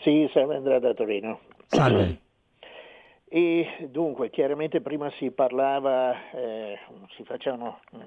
Sì, 0.00 0.28
salve 0.32 0.56
Andrea 0.56 0.78
da 0.78 0.94
Torino. 0.94 1.40
Salve. 1.66 2.20
E 3.34 3.88
dunque, 3.88 4.28
chiaramente 4.28 4.82
prima 4.82 5.10
si 5.12 5.30
parlava, 5.30 6.32
eh, 6.32 6.78
si 7.16 7.24
facevano 7.24 7.80
mm, 7.96 8.00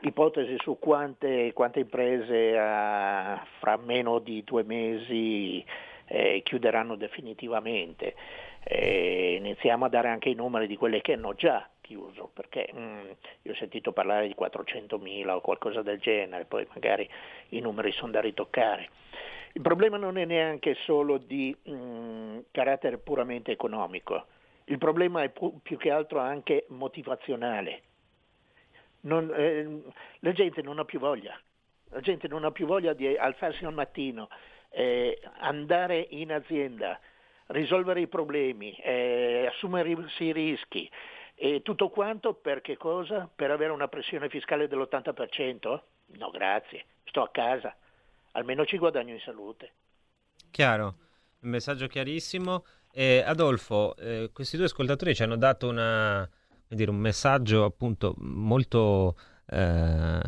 ipotesi 0.00 0.56
su 0.58 0.76
quante, 0.78 1.54
quante 1.54 1.80
imprese 1.80 2.58
a, 2.58 3.42
fra 3.60 3.78
meno 3.78 4.18
di 4.18 4.44
due 4.44 4.62
mesi 4.62 5.64
eh, 6.04 6.42
chiuderanno 6.44 6.96
definitivamente. 6.96 8.14
Eh, 8.62 9.36
iniziamo 9.38 9.86
a 9.86 9.88
dare 9.88 10.08
anche 10.08 10.28
i 10.28 10.34
numeri 10.34 10.66
di 10.66 10.76
quelle 10.76 11.00
che 11.00 11.14
hanno 11.14 11.32
già 11.32 11.66
chiuso, 11.92 12.30
perché 12.32 12.70
mh, 12.72 12.80
mm, 12.80 13.10
io 13.42 13.52
ho 13.52 13.56
sentito 13.56 13.92
parlare 13.92 14.26
di 14.26 14.34
400.000 14.38 15.28
o 15.28 15.40
qualcosa 15.40 15.82
del 15.82 15.98
genere, 15.98 16.46
poi 16.46 16.66
magari 16.72 17.08
i 17.50 17.60
numeri 17.60 17.92
sono 17.92 18.12
da 18.12 18.20
ritoccare. 18.20 18.88
Il 19.52 19.60
problema 19.60 19.98
non 19.98 20.16
è 20.16 20.24
neanche 20.24 20.74
solo 20.84 21.18
di 21.18 21.54
mh, 21.62 21.72
mm, 21.72 22.38
carattere 22.50 22.96
puramente 22.96 23.52
economico, 23.52 24.26
il 24.64 24.78
problema 24.78 25.22
è 25.22 25.28
pu- 25.28 25.60
più 25.60 25.76
che 25.76 25.90
altro 25.90 26.18
anche 26.18 26.64
motivazionale. 26.68 27.82
Non, 29.02 29.30
eh, 29.36 29.82
la 30.20 30.32
gente 30.32 30.62
non 30.62 30.78
ha 30.78 30.84
più 30.84 30.98
voglia, 30.98 31.38
la 31.90 32.00
gente 32.00 32.28
non 32.28 32.44
ha 32.44 32.52
più 32.52 32.66
voglia 32.66 32.94
di 32.94 33.16
alzarsi 33.16 33.64
al 33.64 33.74
mattino, 33.74 34.28
eh, 34.70 35.20
andare 35.40 36.06
in 36.10 36.32
azienda, 36.32 36.98
risolvere 37.48 38.00
i 38.00 38.06
problemi, 38.06 38.72
eh, 38.76 39.46
assumersi 39.50 40.24
i 40.24 40.32
rischi, 40.32 40.88
e 41.44 41.60
tutto 41.62 41.88
quanto 41.88 42.34
per 42.34 42.60
che 42.60 42.76
cosa? 42.76 43.28
Per 43.34 43.50
avere 43.50 43.72
una 43.72 43.88
pressione 43.88 44.28
fiscale 44.28 44.68
dell'80%? 44.68 45.80
No, 46.18 46.30
grazie, 46.30 46.84
sto 47.02 47.22
a 47.22 47.30
casa, 47.30 47.74
almeno 48.32 48.64
ci 48.64 48.78
guadagno 48.78 49.12
in 49.12 49.18
salute. 49.18 49.72
Chiaro, 50.52 50.94
un 51.40 51.50
messaggio 51.50 51.88
chiarissimo. 51.88 52.64
Eh, 52.92 53.24
Adolfo, 53.26 53.96
eh, 53.96 54.30
questi 54.32 54.56
due 54.56 54.66
ascoltatori 54.66 55.16
ci 55.16 55.24
hanno 55.24 55.36
dato 55.36 55.66
una, 55.66 56.30
dire, 56.68 56.90
un 56.90 56.98
messaggio 56.98 57.64
appunto 57.64 58.14
molto 58.18 59.16
eh, 59.46 60.20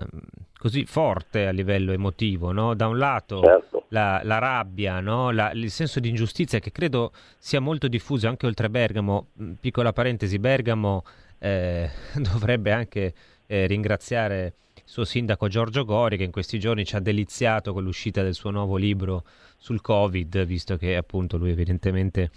così 0.58 0.84
forte 0.86 1.46
a 1.46 1.50
livello 1.50 1.92
emotivo, 1.92 2.50
no? 2.52 2.74
da 2.74 2.86
un 2.86 2.98
lato 2.98 3.42
certo. 3.42 3.84
la, 3.88 4.20
la, 4.24 4.38
rabbia, 4.38 5.00
no? 5.00 5.30
la, 5.30 5.50
il 5.52 5.70
senso 5.70 6.00
di 6.00 6.08
ingiustizia 6.08 6.58
che 6.58 6.72
credo 6.72 7.12
sia 7.38 7.60
molto 7.60 7.86
diffuso 7.86 8.28
anche 8.28 8.46
oltre 8.46 8.70
Bergamo, 8.70 9.28
mm, 9.40 9.52
piccola 9.60 9.92
parentesi, 9.92 10.38
Bergamo 10.38 11.04
eh, 11.38 11.90
dovrebbe 12.16 12.72
anche 12.72 13.14
eh, 13.46 13.66
ringraziare 13.66 14.54
il 14.76 14.82
suo 14.84 15.04
sindaco 15.04 15.48
Giorgio 15.48 15.84
Gori 15.84 16.16
che 16.16 16.24
in 16.24 16.30
questi 16.30 16.58
giorni 16.58 16.84
ci 16.84 16.96
ha 16.96 17.00
deliziato 17.00 17.72
con 17.72 17.82
l'uscita 17.82 18.22
del 18.22 18.34
suo 18.34 18.50
nuovo 18.50 18.76
libro 18.76 19.24
sul 19.56 19.80
Covid, 19.80 20.44
visto 20.44 20.76
che 20.76 20.96
appunto 20.96 21.36
lui 21.36 21.50
evidentemente 21.50 22.30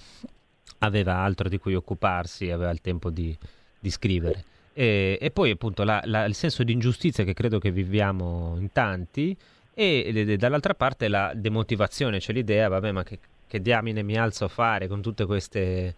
aveva 0.79 1.15
altro 1.17 1.49
di 1.49 1.57
cui 1.57 1.75
occuparsi, 1.75 2.51
aveva 2.51 2.71
il 2.71 2.81
tempo 2.81 3.09
di, 3.09 3.35
di 3.79 3.89
scrivere. 3.89 4.43
E, 4.79 5.17
e 5.19 5.31
poi 5.31 5.49
appunto 5.49 5.83
la, 5.83 5.99
la, 6.05 6.25
il 6.25 6.35
senso 6.35 6.63
di 6.63 6.71
ingiustizia 6.71 7.23
che 7.23 7.33
credo 7.33 7.57
che 7.57 7.71
viviamo 7.71 8.57
in 8.59 8.71
tanti 8.71 9.35
e, 9.73 10.11
e 10.13 10.37
dall'altra 10.37 10.75
parte 10.75 11.07
la 11.07 11.31
demotivazione, 11.33 12.19
cioè 12.19 12.35
l'idea, 12.35 12.67
vabbè 12.67 12.91
ma 12.91 13.01
che, 13.01 13.17
che 13.47 13.59
diamine 13.59 14.03
mi 14.03 14.15
alzo 14.19 14.45
a 14.45 14.49
fare 14.49 14.87
con 14.87 15.01
tutte 15.01 15.25
queste, 15.25 15.95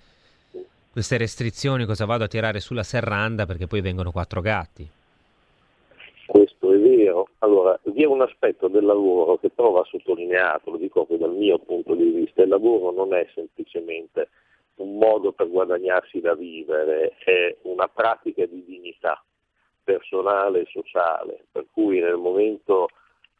queste 0.94 1.18
restrizioni, 1.18 1.84
cosa 1.84 2.06
vado 2.06 2.24
a 2.24 2.30
tirare 2.30 2.62
sulla 2.62 2.84
serranda 2.84 3.46
perché 3.46 3.68
poi 3.68 3.82
vengono 3.82 4.12
quattro 4.12 4.40
gatti. 4.40 4.90
Questo 6.26 6.72
è 6.72 6.78
vero. 6.78 7.28
Allora, 7.40 7.78
vi 7.84 8.04
è 8.04 8.06
un 8.06 8.22
aspetto 8.22 8.70
del 8.70 8.86
lavoro 8.86 9.40
che 9.40 9.50
prova 9.50 9.84
sottolineato, 9.84 10.72
lo 10.72 10.78
dico 10.78 11.02
anche 11.02 11.18
dal 11.18 11.34
mio 11.34 11.60
punto 11.60 11.96
di 11.96 12.10
vista, 12.12 12.44
il 12.44 12.48
lavoro 12.48 12.94
non 12.94 13.14
è 13.14 13.28
semplicemente 13.36 14.30
un 14.80 14.98
modo 14.98 15.32
per 15.32 15.50
guadagnarsi 15.50 16.20
da 16.20 16.36
vivere, 16.36 17.16
è 17.24 17.56
una 17.64 17.88
pratica 17.88 18.46
di 18.46 18.64
dignità 18.66 19.24
personale 19.84 20.62
e 20.62 20.68
sociale, 20.70 21.46
per 21.52 21.66
cui 21.72 22.00
nel 22.00 22.18
momento 22.18 22.90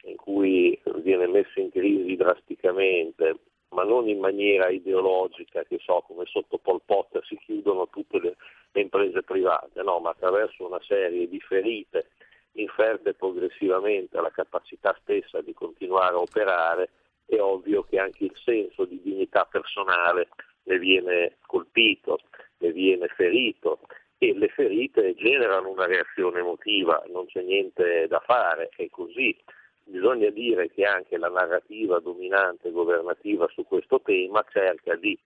in 0.04 0.16
cui 0.16 0.80
viene 1.04 1.28
messo 1.28 1.60
in 1.60 1.70
crisi 1.70 2.16
drasticamente, 2.16 3.38
ma 3.70 3.84
non 3.84 4.08
in 4.08 4.20
maniera 4.20 4.70
ideologica, 4.70 5.64
che 5.64 5.78
so, 5.80 6.04
come 6.08 6.26
sotto 6.26 6.58
Pol 6.58 6.82
Pot 6.84 7.22
si 7.24 7.38
chiudono 7.38 7.88
tutte 7.90 8.20
le, 8.20 8.36
le 8.72 8.82
imprese 8.82 9.24
private, 9.24 9.82
no, 9.84 10.00
ma 10.00 10.12
attraverso 10.12 10.66
una 10.66 10.82
serie 10.82 11.28
di 11.28 11.40
ferite 11.40 12.10
inferte 12.54 13.14
progressivamente 13.14 14.18
alla 14.18 14.32
capacità 14.32 14.98
stessa 15.02 15.42
di 15.42 15.54
continuare 15.54 16.16
a 16.16 16.20
operare, 16.20 16.90
è 17.26 17.40
ovvio 17.40 17.84
che 17.84 18.00
anche 18.00 18.26
il 18.26 18.36
senso 18.44 18.86
di 18.86 19.00
dignità 19.04 19.46
personale 19.46 20.30
ne 20.70 20.78
viene 20.78 21.38
colpito, 21.48 22.20
ne 22.60 22.72
viene 22.72 23.08
ferito 23.08 23.80
e 24.20 24.34
le 24.38 24.50
ferite 24.50 25.16
generano 25.16 25.70
una 25.70 25.86
reazione 25.86 26.40
emotiva, 26.40 27.04
non 27.08 27.26
c'è 27.26 27.42
niente 27.42 28.08
da 28.08 28.20
fare, 28.20 28.70
è 28.76 28.88
così. 28.90 29.36
Bisogna 29.84 30.30
dire 30.30 30.70
che 30.70 30.86
anche 30.86 31.18
la 31.18 31.30
narrativa 31.30 32.00
dominante 32.00 32.70
governativa 32.70 33.48
su 33.48 33.66
questo 33.66 34.02
tema 34.02 34.46
cerca 34.52 34.96
di 34.96 35.18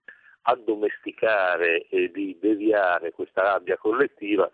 addomesticare 0.42 1.86
e 1.88 2.10
di 2.10 2.38
deviare 2.40 3.12
questa 3.12 3.42
rabbia 3.42 3.76
collettiva 3.76 4.50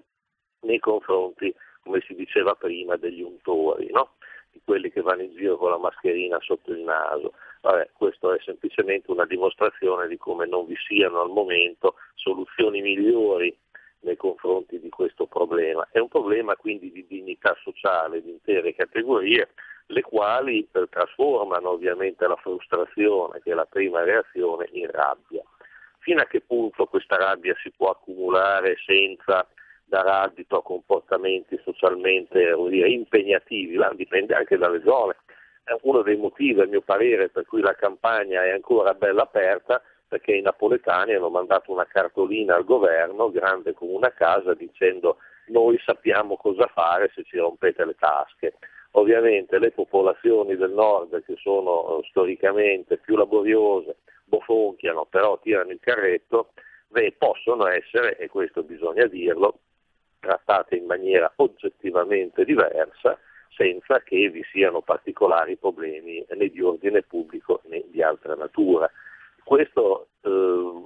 nei 0.62 0.80
confronti, 0.80 1.54
come 1.82 2.02
si 2.06 2.14
diceva 2.14 2.54
prima, 2.54 2.96
degli 2.96 3.22
untori, 3.22 3.88
no? 3.92 4.14
di 4.50 4.60
quelli 4.64 4.90
che 4.90 5.00
vanno 5.00 5.22
in 5.22 5.36
giro 5.36 5.56
con 5.56 5.70
la 5.70 5.78
mascherina 5.78 6.38
sotto 6.40 6.72
il 6.72 6.80
naso. 6.80 7.34
Vabbè, 7.62 7.90
questo 7.92 8.32
è 8.32 8.40
semplicemente 8.42 9.10
una 9.10 9.26
dimostrazione 9.26 10.08
di 10.08 10.16
come 10.16 10.46
non 10.46 10.66
vi 10.66 10.76
siano 10.76 11.20
al 11.20 11.30
momento 11.30 11.96
soluzioni 12.14 12.80
migliori 12.80 13.54
nei 14.00 14.16
confronti 14.16 14.80
di 14.80 14.88
questo 14.88 15.26
problema. 15.26 15.86
È 15.90 15.98
un 15.98 16.08
problema 16.08 16.56
quindi 16.56 16.90
di 16.90 17.06
dignità 17.06 17.54
sociale 17.62 18.22
di 18.22 18.30
intere 18.30 18.74
categorie 18.74 19.50
le 19.86 20.02
quali 20.02 20.68
trasformano 20.70 21.70
ovviamente 21.70 22.26
la 22.26 22.36
frustrazione, 22.36 23.40
che 23.42 23.50
è 23.50 23.54
la 23.54 23.66
prima 23.66 24.04
reazione, 24.04 24.68
in 24.72 24.88
rabbia. 24.90 25.42
Fino 25.98 26.22
a 26.22 26.26
che 26.26 26.40
punto 26.40 26.86
questa 26.86 27.16
rabbia 27.16 27.54
si 27.60 27.70
può 27.72 27.90
accumulare 27.90 28.76
senza 28.86 29.46
dare 29.84 30.10
addito 30.10 30.56
a 30.56 30.62
comportamenti 30.62 31.60
socialmente 31.62 32.54
dire, 32.68 32.88
impegnativi, 32.88 33.76
dipende 33.96 34.34
anche 34.34 34.56
dalle 34.56 34.80
zone. 34.84 35.16
Uno 35.82 36.02
dei 36.02 36.16
motivi, 36.16 36.60
a 36.60 36.66
mio 36.66 36.80
parere, 36.80 37.28
per 37.28 37.46
cui 37.46 37.60
la 37.60 37.74
campagna 37.74 38.44
è 38.44 38.50
ancora 38.50 38.94
bella 38.94 39.22
aperta, 39.22 39.82
perché 40.08 40.34
i 40.34 40.42
napoletani 40.42 41.14
hanno 41.14 41.30
mandato 41.30 41.70
una 41.70 41.86
cartolina 41.86 42.56
al 42.56 42.64
governo, 42.64 43.30
grande 43.30 43.72
come 43.74 43.92
una 43.92 44.12
casa, 44.12 44.54
dicendo 44.54 45.18
noi 45.46 45.78
sappiamo 45.84 46.36
cosa 46.36 46.66
fare 46.66 47.10
se 47.14 47.22
ci 47.24 47.38
rompete 47.38 47.84
le 47.84 47.94
tasche. 47.98 48.54
Ovviamente 48.92 49.58
le 49.58 49.70
popolazioni 49.70 50.56
del 50.56 50.72
nord 50.72 51.22
che 51.24 51.36
sono 51.36 51.98
eh, 51.98 52.06
storicamente 52.08 52.96
più 52.96 53.14
laboriose, 53.16 53.98
bofonchiano, 54.24 55.04
però 55.04 55.38
tirano 55.38 55.70
il 55.70 55.78
carretto, 55.80 56.50
beh, 56.88 57.14
possono 57.16 57.68
essere, 57.68 58.16
e 58.16 58.28
questo 58.28 58.64
bisogna 58.64 59.06
dirlo, 59.06 59.60
trattate 60.18 60.74
in 60.74 60.86
maniera 60.86 61.32
oggettivamente 61.36 62.44
diversa 62.44 63.16
senza 63.54 64.00
che 64.00 64.28
vi 64.30 64.44
siano 64.50 64.80
particolari 64.80 65.56
problemi 65.56 66.24
né 66.28 66.48
di 66.48 66.60
ordine 66.62 67.02
pubblico 67.02 67.60
né 67.66 67.84
di 67.88 68.02
altra 68.02 68.34
natura. 68.34 68.90
Questo 69.42 70.08
eh, 70.22 70.82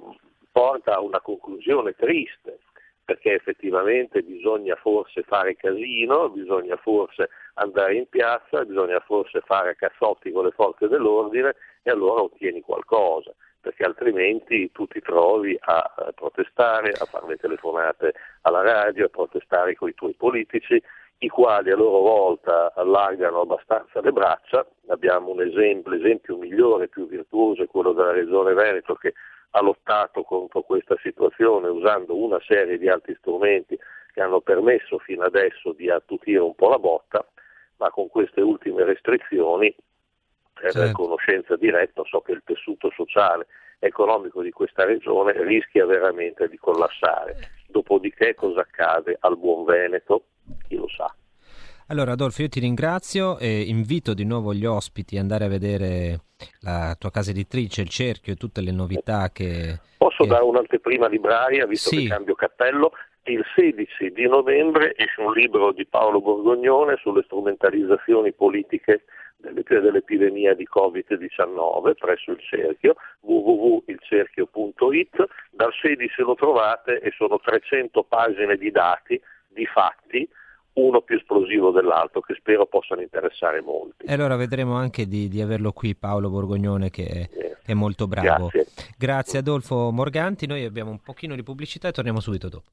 porta 0.51 0.95
a 0.95 1.01
una 1.01 1.21
conclusione 1.21 1.93
triste, 1.95 2.59
perché 3.05 3.33
effettivamente 3.33 4.23
bisogna 4.23 4.75
forse 4.75 5.21
fare 5.21 5.55
casino, 5.55 6.29
bisogna 6.29 6.75
forse 6.77 7.29
andare 7.55 7.95
in 7.95 8.09
piazza, 8.09 8.65
bisogna 8.65 8.99
forse 9.01 9.41
fare 9.45 9.75
cazzotti 9.75 10.31
con 10.31 10.45
le 10.45 10.51
forze 10.51 10.87
dell'ordine 10.87 11.55
e 11.83 11.91
allora 11.91 12.23
ottieni 12.23 12.61
qualcosa, 12.61 13.31
perché 13.61 13.83
altrimenti 13.83 14.71
tu 14.71 14.87
ti 14.87 15.01
trovi 15.01 15.55
a 15.59 16.11
protestare, 16.15 16.91
a 16.91 17.05
fare 17.05 17.27
le 17.27 17.37
telefonate 17.37 18.13
alla 18.41 18.61
radio, 18.61 19.05
a 19.05 19.09
protestare 19.09 19.75
con 19.75 19.89
i 19.89 19.93
tuoi 19.93 20.13
politici, 20.13 20.81
i 21.19 21.29
quali 21.29 21.71
a 21.71 21.75
loro 21.75 21.99
volta 21.99 22.73
allargano 22.75 23.41
abbastanza 23.41 24.01
le 24.01 24.11
braccia. 24.11 24.65
Abbiamo 24.87 25.31
un 25.31 25.41
esempio, 25.41 25.91
l'esempio 25.91 26.37
migliore, 26.37 26.87
più 26.87 27.07
virtuoso 27.07 27.63
è 27.63 27.67
quello 27.67 27.93
della 27.93 28.11
Regione 28.11 28.53
Veneto 28.53 28.95
che 28.95 29.13
ha 29.51 29.61
lottato 29.61 30.23
contro 30.23 30.61
questa 30.61 30.97
situazione 31.01 31.69
usando 31.69 32.15
una 32.15 32.39
serie 32.45 32.77
di 32.77 32.89
altri 32.89 33.15
strumenti 33.19 33.77
che 34.13 34.21
hanno 34.21 34.41
permesso 34.41 34.97
fino 34.99 35.23
adesso 35.23 35.71
di 35.71 35.89
attutire 35.89 36.39
un 36.39 36.55
po' 36.55 36.69
la 36.69 36.79
botta, 36.79 37.25
ma 37.77 37.89
con 37.89 38.09
queste 38.09 38.41
ultime 38.41 38.83
restrizioni, 38.83 39.73
per 40.53 40.71
certo. 40.71 40.93
conoscenza 40.93 41.55
diretta, 41.55 42.01
so 42.05 42.21
che 42.21 42.33
il 42.33 42.41
tessuto 42.45 42.89
sociale 42.91 43.47
e 43.79 43.87
economico 43.87 44.41
di 44.41 44.51
questa 44.51 44.85
regione 44.85 45.33
rischia 45.43 45.85
veramente 45.85 46.47
di 46.47 46.57
collassare. 46.57 47.35
Dopodiché 47.67 48.35
cosa 48.35 48.61
accade 48.61 49.17
al 49.19 49.37
buon 49.37 49.65
Veneto? 49.65 50.23
Chi 50.67 50.75
lo 50.75 50.87
sa. 50.87 51.13
Allora 51.87 52.13
Adolfo, 52.13 52.41
io 52.41 52.49
ti 52.49 52.59
ringrazio 52.59 53.37
e 53.37 53.61
invito 53.61 54.13
di 54.13 54.25
nuovo 54.25 54.53
gli 54.53 54.65
ospiti 54.65 55.15
ad 55.15 55.21
andare 55.21 55.45
a 55.45 55.49
vedere 55.49 56.21
la 56.61 56.95
tua 56.97 57.11
casa 57.11 57.29
editrice, 57.29 57.81
il 57.81 57.89
cerchio 57.89 58.33
e 58.33 58.35
tutte 58.35 58.61
le 58.61 58.71
novità 58.71 59.29
che... 59.31 59.79
Posso 59.97 60.23
che... 60.23 60.29
dare 60.29 60.43
un'anteprima 60.43 61.07
libraria, 61.07 61.67
visto 61.67 61.89
sì. 61.89 62.03
che 62.03 62.09
cambio 62.09 62.33
cappello? 62.33 62.91
Il 63.25 63.43
16 63.55 64.11
di 64.11 64.27
novembre 64.27 64.95
esce 64.95 65.21
un 65.21 65.33
libro 65.33 65.71
di 65.71 65.85
Paolo 65.85 66.21
Borgognone 66.21 66.95
sulle 66.97 67.23
strumentalizzazioni 67.23 68.33
politiche 68.33 69.03
dell'epidemia 69.37 70.55
di 70.55 70.67
Covid-19 70.71 71.95
presso 71.95 72.31
il 72.31 72.39
cerchio 72.39 72.95
www.ilcerchio.it 73.21 75.25
dal 75.51 75.73
16 75.73 76.21
lo 76.21 76.35
trovate 76.35 76.99
e 76.99 77.11
sono 77.15 77.39
300 77.39 78.03
pagine 78.03 78.57
di 78.57 78.69
dati, 78.71 79.19
di 79.55 79.65
fatti 79.65 80.29
uno 80.73 81.01
più 81.01 81.15
esplosivo 81.15 81.71
dell'altro 81.71 82.19
che 82.21 82.35
spero 82.37 82.65
possano 82.65 83.01
interessare 83.01 83.61
molti. 83.61 84.05
E 84.05 84.13
allora 84.13 84.35
vedremo 84.35 84.75
anche 84.75 85.07
di, 85.07 85.29
di 85.29 85.41
averlo 85.41 85.71
qui 85.71 85.95
Paolo 85.95 86.29
Borgognone 86.29 86.89
che 86.89 87.05
è, 87.05 87.29
yes. 87.31 87.57
è 87.65 87.73
molto 87.73 88.07
bravo. 88.07 88.49
Grazie. 88.51 88.67
Grazie 88.97 89.39
Adolfo 89.39 89.91
Morganti, 89.91 90.45
noi 90.45 90.65
abbiamo 90.65 90.91
un 90.91 90.99
pochino 90.99 91.33
di 91.35 91.43
pubblicità 91.43 91.87
e 91.87 91.91
torniamo 91.91 92.19
subito 92.19 92.49
dopo. 92.49 92.69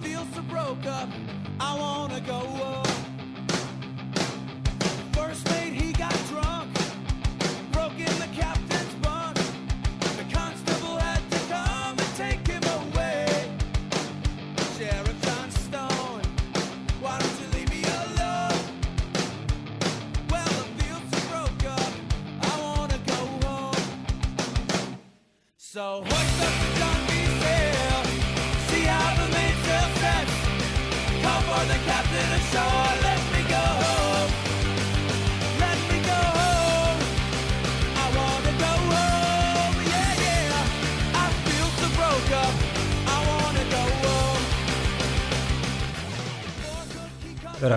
feel 0.00 0.26
so 0.34 0.42
broke 0.42 0.86
up. 0.86 1.08
I 1.60 1.78
wanna 1.78 2.20
go 2.20 2.40
up. 2.64 2.91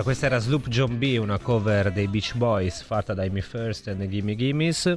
Questa 0.06 0.26
era 0.26 0.38
Sloop 0.38 0.68
John 0.68 0.98
B, 0.98 1.16
una 1.18 1.40
cover 1.40 1.90
dei 1.90 2.06
Beach 2.06 2.36
Boys 2.36 2.80
fatta 2.80 3.12
dai 3.12 3.28
Me 3.28 3.40
First 3.40 3.88
e 3.88 4.08
Gimme 4.08 4.36
Gimmes. 4.36 4.94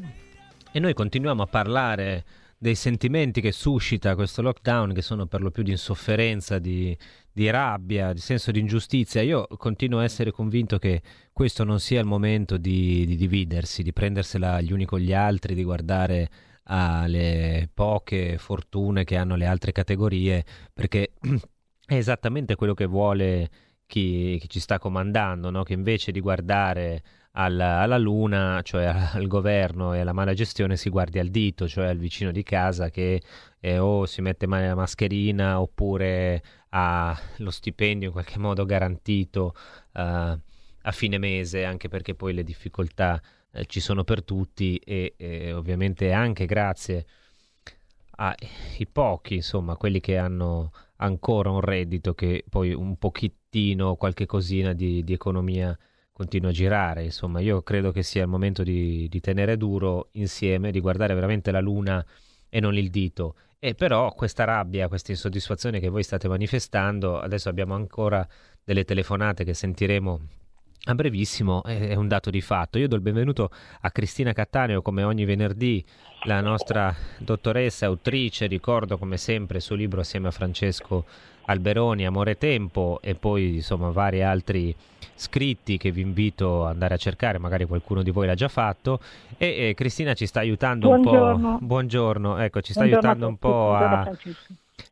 E 0.71 0.79
noi 0.79 0.93
continuiamo 0.93 1.41
a 1.41 1.47
parlare 1.47 2.23
dei 2.59 2.75
sentimenti 2.75 3.41
che 3.41 3.51
suscita 3.51 4.13
questo 4.13 4.43
lockdown, 4.43 4.93
che 4.93 5.01
sono 5.01 5.25
per 5.25 5.41
lo 5.41 5.49
più 5.49 5.63
di 5.63 5.71
insofferenza, 5.71 6.59
di, 6.59 6.95
di 7.31 7.49
rabbia, 7.49 8.13
di 8.13 8.19
senso 8.19 8.51
di 8.51 8.59
ingiustizia. 8.59 9.23
Io 9.23 9.47
continuo 9.57 9.97
a 9.97 10.03
essere 10.03 10.29
convinto 10.29 10.77
che 10.77 11.01
questo 11.33 11.63
non 11.63 11.79
sia 11.79 11.99
il 11.99 12.05
momento 12.05 12.57
di, 12.57 13.03
di 13.07 13.15
dividersi, 13.15 13.81
di 13.81 13.91
prendersela 13.91 14.61
gli 14.61 14.71
uni 14.71 14.85
con 14.85 14.99
gli 14.99 15.11
altri, 15.11 15.55
di 15.55 15.63
guardare 15.63 16.29
alle 16.65 17.67
poche 17.73 18.37
fortune 18.37 19.05
che 19.05 19.17
hanno 19.17 19.35
le 19.35 19.47
altre 19.47 19.71
categorie, 19.71 20.45
perché 20.71 21.13
è 21.83 21.95
esattamente 21.95 22.53
quello 22.53 22.75
che 22.75 22.85
vuole 22.85 23.49
chi, 23.89 24.37
chi 24.39 24.47
ci 24.47 24.59
sta 24.59 24.77
comandando, 24.77 25.49
no? 25.49 25.63
che 25.63 25.73
invece 25.73 26.11
di 26.11 26.19
guardare 26.19 27.01
alla, 27.31 27.79
alla, 27.79 27.97
luna, 27.97 28.61
cioè 28.61 28.85
al 28.85 29.25
governo 29.25 29.95
e 29.95 29.99
alla 30.01 30.13
mala 30.13 30.35
gestione, 30.35 30.77
si 30.77 30.91
guardi 30.91 31.17
al 31.17 31.29
dito, 31.29 31.67
cioè 31.67 31.87
al 31.87 31.97
vicino 31.97 32.31
di 32.31 32.43
casa 32.43 32.91
che 32.91 33.19
eh, 33.59 33.79
o 33.79 34.05
si 34.05 34.21
mette 34.21 34.45
male 34.45 34.67
la 34.67 34.75
mascherina 34.75 35.59
oppure 35.59 36.43
ha 36.69 37.19
lo 37.37 37.49
stipendio 37.49 38.09
in 38.09 38.13
qualche 38.13 38.37
modo 38.37 38.63
garantito 38.63 39.55
uh, 39.93 40.01
a 40.01 40.91
fine 40.91 41.17
mese, 41.17 41.65
anche 41.65 41.87
perché 41.87 42.13
poi 42.13 42.33
le 42.33 42.43
difficoltà 42.43 43.19
eh, 43.51 43.65
ci 43.65 43.79
sono 43.79 44.03
per 44.03 44.23
tutti 44.23 44.77
e, 44.77 45.15
e 45.17 45.51
ovviamente 45.51 46.11
anche 46.11 46.45
grazie 46.45 47.07
ai 48.17 48.85
pochi, 48.91 49.35
insomma, 49.35 49.77
quelli 49.77 49.99
che 49.99 50.17
hanno 50.17 50.71
ancora 51.01 51.49
un 51.49 51.61
reddito 51.61 52.13
che 52.13 52.43
poi 52.49 52.73
un 52.73 52.97
pochettino, 52.97 53.95
qualche 53.95 54.25
cosina 54.25 54.73
di, 54.73 55.03
di 55.03 55.13
economia 55.13 55.77
continua 56.11 56.49
a 56.49 56.53
girare. 56.53 57.03
Insomma, 57.03 57.39
io 57.39 57.61
credo 57.61 57.91
che 57.91 58.03
sia 58.03 58.23
il 58.23 58.27
momento 58.27 58.63
di, 58.63 59.07
di, 59.09 59.19
tenere 59.19 59.57
duro 59.57 60.09
insieme, 60.13 60.71
di 60.71 60.79
guardare 60.79 61.13
veramente 61.13 61.51
la 61.51 61.61
luna 61.61 62.05
e 62.49 62.59
non 62.59 62.77
il 62.77 62.89
dito. 62.89 63.35
E 63.59 63.75
però 63.75 64.13
questa 64.13 64.43
rabbia, 64.45 64.87
questa 64.87 65.11
insoddisfazione 65.11 65.79
che 65.79 65.89
voi 65.89 66.03
state 66.03 66.27
manifestando, 66.27 67.19
adesso 67.19 67.49
abbiamo 67.49 67.75
ancora 67.75 68.25
delle 68.63 68.83
telefonate 68.83 69.43
che 69.43 69.53
sentiremo 69.53 70.21
a 70.85 70.95
brevissimo 70.95 71.63
è 71.63 71.93
un 71.95 72.07
dato 72.07 72.29
di 72.29 72.41
fatto. 72.41 72.77
Io 72.77 72.87
do 72.87 72.95
il 72.95 73.01
benvenuto 73.01 73.51
a 73.81 73.91
Cristina 73.91 74.31
Cattaneo 74.31 74.81
come 74.81 75.03
ogni 75.03 75.25
venerdì, 75.25 75.85
la 76.23 76.41
nostra 76.41 76.93
dottoressa, 77.17 77.85
autrice, 77.85 78.47
ricordo 78.47 78.97
come 78.97 79.17
sempre 79.17 79.57
il 79.57 79.63
suo 79.63 79.75
libro 79.75 80.01
assieme 80.01 80.27
a 80.27 80.31
Francesco 80.31 81.05
Alberoni, 81.45 82.05
Amore 82.05 82.37
Tempo 82.37 82.99
e 83.01 83.15
poi 83.15 83.55
insomma 83.55 83.89
vari 83.89 84.21
altri 84.21 84.75
scritti 85.15 85.77
che 85.77 85.91
vi 85.91 86.01
invito 86.01 86.65
ad 86.65 86.73
andare 86.73 86.93
a 86.93 86.97
cercare, 86.97 87.39
magari 87.39 87.65
qualcuno 87.65 88.03
di 88.03 88.11
voi 88.11 88.27
l'ha 88.27 88.35
già 88.35 88.47
fatto. 88.49 88.99
E, 89.37 89.69
e 89.69 89.73
Cristina 89.75 90.13
ci 90.13 90.25
sta 90.25 90.41
aiutando 90.41 90.87
buongiorno. 90.87 91.49
un 91.49 91.57
po', 91.57 91.65
buongiorno, 91.65 92.37
ecco, 92.37 92.61
ci 92.61 92.71
sta 92.73 92.81
buongiorno 92.81 93.09
aiutando 93.09 93.27
un 93.27 93.37
po' 93.37 93.73
a 93.73 94.11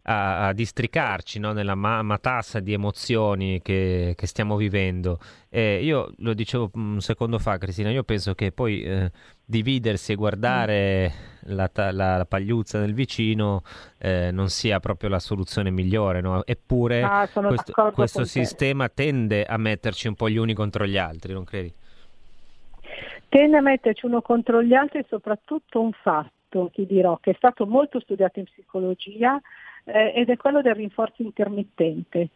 a, 0.10 0.48
a 0.48 0.54
districarci 0.54 1.40
no? 1.40 1.52
nella 1.52 1.76
ma- 1.76 2.02
matassa 2.02 2.60
di 2.60 2.74
emozioni 2.74 3.62
che, 3.62 4.14
che 4.16 4.28
stiamo 4.28 4.56
vivendo. 4.56 5.20
Eh, 5.50 5.84
io 5.84 6.12
lo 6.18 6.34
dicevo 6.34 6.70
un 6.74 7.02
secondo 7.02 7.40
fa, 7.40 7.58
Cristina, 7.58 7.90
io 7.90 8.04
penso 8.04 8.34
che 8.34 8.52
poi 8.52 8.82
eh, 8.84 9.12
dividersi 9.44 10.14
e 10.14 10.16
guardare 10.16 11.12
mm. 11.12 11.56
la, 11.56 11.70
la, 11.74 11.92
la, 11.92 12.26
pagliuzza 12.26 12.80
del 12.80 12.94
vicino 12.94 13.64
eh, 13.98 14.32
non 14.32 14.48
sia 14.50 14.80
proprio 14.80 15.10
la 15.10 15.20
soluzione 15.20 15.72
migliore, 15.72 16.22
no? 16.22 16.46
eppure 16.46 17.02
ah, 17.02 17.28
questo, 17.28 17.92
questo 17.94 18.24
sistema 18.24 18.88
tende 18.88 19.44
a 19.44 19.58
metterci 19.58 20.08
un 20.08 20.16
po' 20.16 20.30
gli 20.30 20.38
uni 20.38 20.54
contro 20.54 20.86
gli 20.86 20.98
altri, 20.98 21.34
non 21.34 21.44
credi? 21.44 21.74
Tende 23.28 23.58
a 23.58 23.62
metterci 23.62 24.06
uno 24.06 24.22
contro 24.22 24.64
gli 24.64 24.74
altri 24.74 25.06
soprattutto 25.10 25.82
un 25.82 25.92
fatto, 25.92 26.70
ti 26.74 26.86
dirò, 26.86 27.18
che 27.18 27.32
è 27.32 27.36
stato 27.36 27.66
molto 27.66 28.00
studiato 28.00 28.40
in 28.40 28.46
psicologia, 28.46 29.38
eh, 29.88 30.12
ed 30.16 30.30
è 30.30 30.38
quello 30.38 30.62
del 30.62 30.76
rinforzo 30.76 31.22
intermittente, 31.22 32.30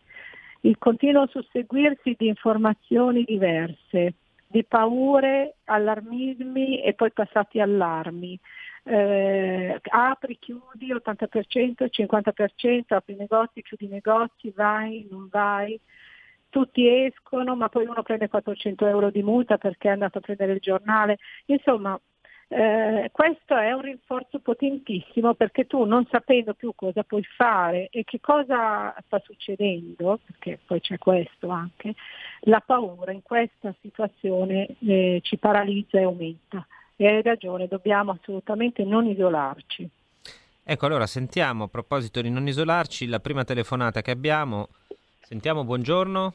il 0.61 0.77
continuo 0.77 1.27
susseguirsi 1.27 2.15
di 2.17 2.27
informazioni 2.27 3.23
diverse, 3.23 4.13
di 4.47 4.63
paure, 4.63 5.55
allarmismi 5.65 6.81
e 6.81 6.93
poi 6.93 7.11
passati 7.11 7.59
allarmi. 7.59 8.39
Eh, 8.83 9.79
apri, 9.89 10.37
chiudi 10.39 10.93
80%, 10.93 11.87
50%, 11.89 12.93
apri 12.93 13.15
negozi, 13.15 13.61
chiudi 13.61 13.87
negozi, 13.87 14.51
vai, 14.55 15.07
non 15.09 15.27
vai. 15.29 15.79
Tutti 16.49 16.87
escono, 17.05 17.55
ma 17.55 17.69
poi 17.69 17.85
uno 17.85 18.03
prende 18.03 18.27
400 18.27 18.85
euro 18.87 19.09
di 19.09 19.23
multa 19.23 19.57
perché 19.57 19.87
è 19.87 19.91
andato 19.91 20.17
a 20.17 20.21
prendere 20.21 20.53
il 20.53 20.59
giornale. 20.59 21.17
Insomma, 21.45 21.99
eh, 22.53 23.09
questo 23.13 23.55
è 23.55 23.71
un 23.71 23.79
rinforzo 23.79 24.39
potentissimo 24.39 25.35
perché 25.35 25.67
tu 25.67 25.85
non 25.85 26.05
sapendo 26.11 26.53
più 26.53 26.73
cosa 26.75 27.01
puoi 27.03 27.23
fare 27.23 27.87
e 27.91 28.03
che 28.03 28.19
cosa 28.19 28.93
sta 29.05 29.21
succedendo, 29.23 30.19
perché 30.25 30.59
poi 30.65 30.81
c'è 30.81 30.97
questo 30.97 31.47
anche, 31.47 31.95
la 32.41 32.59
paura 32.59 33.13
in 33.13 33.21
questa 33.21 33.73
situazione 33.79 34.67
eh, 34.85 35.21
ci 35.23 35.37
paralizza 35.37 35.97
e 35.97 36.03
aumenta. 36.03 36.67
E 36.97 37.07
hai 37.07 37.21
ragione, 37.21 37.69
dobbiamo 37.69 38.11
assolutamente 38.11 38.83
non 38.83 39.05
isolarci. 39.05 39.89
Ecco, 40.61 40.85
allora 40.85 41.07
sentiamo 41.07 41.63
a 41.63 41.67
proposito 41.69 42.19
di 42.21 42.29
non 42.29 42.47
isolarci 42.47 43.07
la 43.07 43.21
prima 43.21 43.45
telefonata 43.45 44.01
che 44.01 44.11
abbiamo. 44.11 44.67
Sentiamo, 45.21 45.63
buongiorno. 45.63 46.33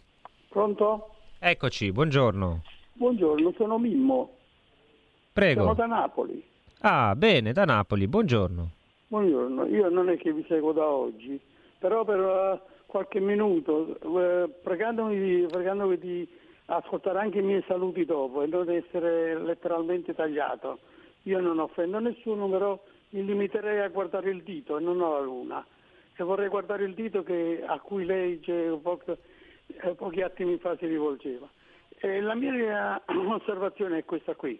Pronto? 0.48 1.10
Eccoci, 1.38 1.92
buongiorno. 1.92 2.62
Buongiorno, 2.94 3.52
sono 3.58 3.78
Mimmo. 3.78 4.35
Prego. 5.36 5.60
Sono 5.60 5.74
da 5.74 5.84
Napoli. 5.84 6.42
Ah, 6.80 7.14
bene, 7.14 7.52
da 7.52 7.66
Napoli, 7.66 8.06
buongiorno. 8.06 8.70
Buongiorno, 9.08 9.66
io 9.66 9.90
non 9.90 10.08
è 10.08 10.16
che 10.16 10.32
vi 10.32 10.42
seguo 10.48 10.72
da 10.72 10.86
oggi, 10.86 11.38
però 11.78 12.06
per 12.06 12.18
uh, 12.18 12.58
qualche 12.86 13.20
minuto, 13.20 13.98
uh, 14.00 14.50
pregandovi, 14.62 15.46
pregandovi 15.50 15.98
di 15.98 16.26
ascoltare 16.64 17.18
anche 17.18 17.40
i 17.40 17.42
miei 17.42 17.62
saluti 17.68 18.06
dopo 18.06 18.40
e 18.40 18.46
non 18.46 18.70
essere 18.70 19.38
letteralmente 19.38 20.14
tagliato. 20.14 20.78
Io 21.24 21.38
non 21.38 21.58
offendo 21.58 21.98
nessuno, 21.98 22.48
però 22.48 22.82
mi 23.10 23.22
limiterei 23.22 23.80
a 23.80 23.88
guardare 23.88 24.30
il 24.30 24.42
dito 24.42 24.78
e 24.78 24.80
non 24.80 24.96
la 24.96 25.20
luna. 25.20 25.66
Se 26.14 26.24
vorrei 26.24 26.48
guardare 26.48 26.84
il 26.84 26.94
dito 26.94 27.22
che, 27.22 27.62
a 27.62 27.78
cui 27.80 28.06
lei 28.06 28.40
poco, 28.80 29.18
eh, 29.66 29.94
pochi 29.96 30.22
attimi 30.22 30.56
fa 30.56 30.78
si 30.78 30.86
rivolgeva. 30.86 31.46
E 31.98 32.22
la 32.22 32.34
mia 32.34 33.02
osservazione 33.04 33.98
è 33.98 34.04
questa 34.06 34.34
qui. 34.34 34.58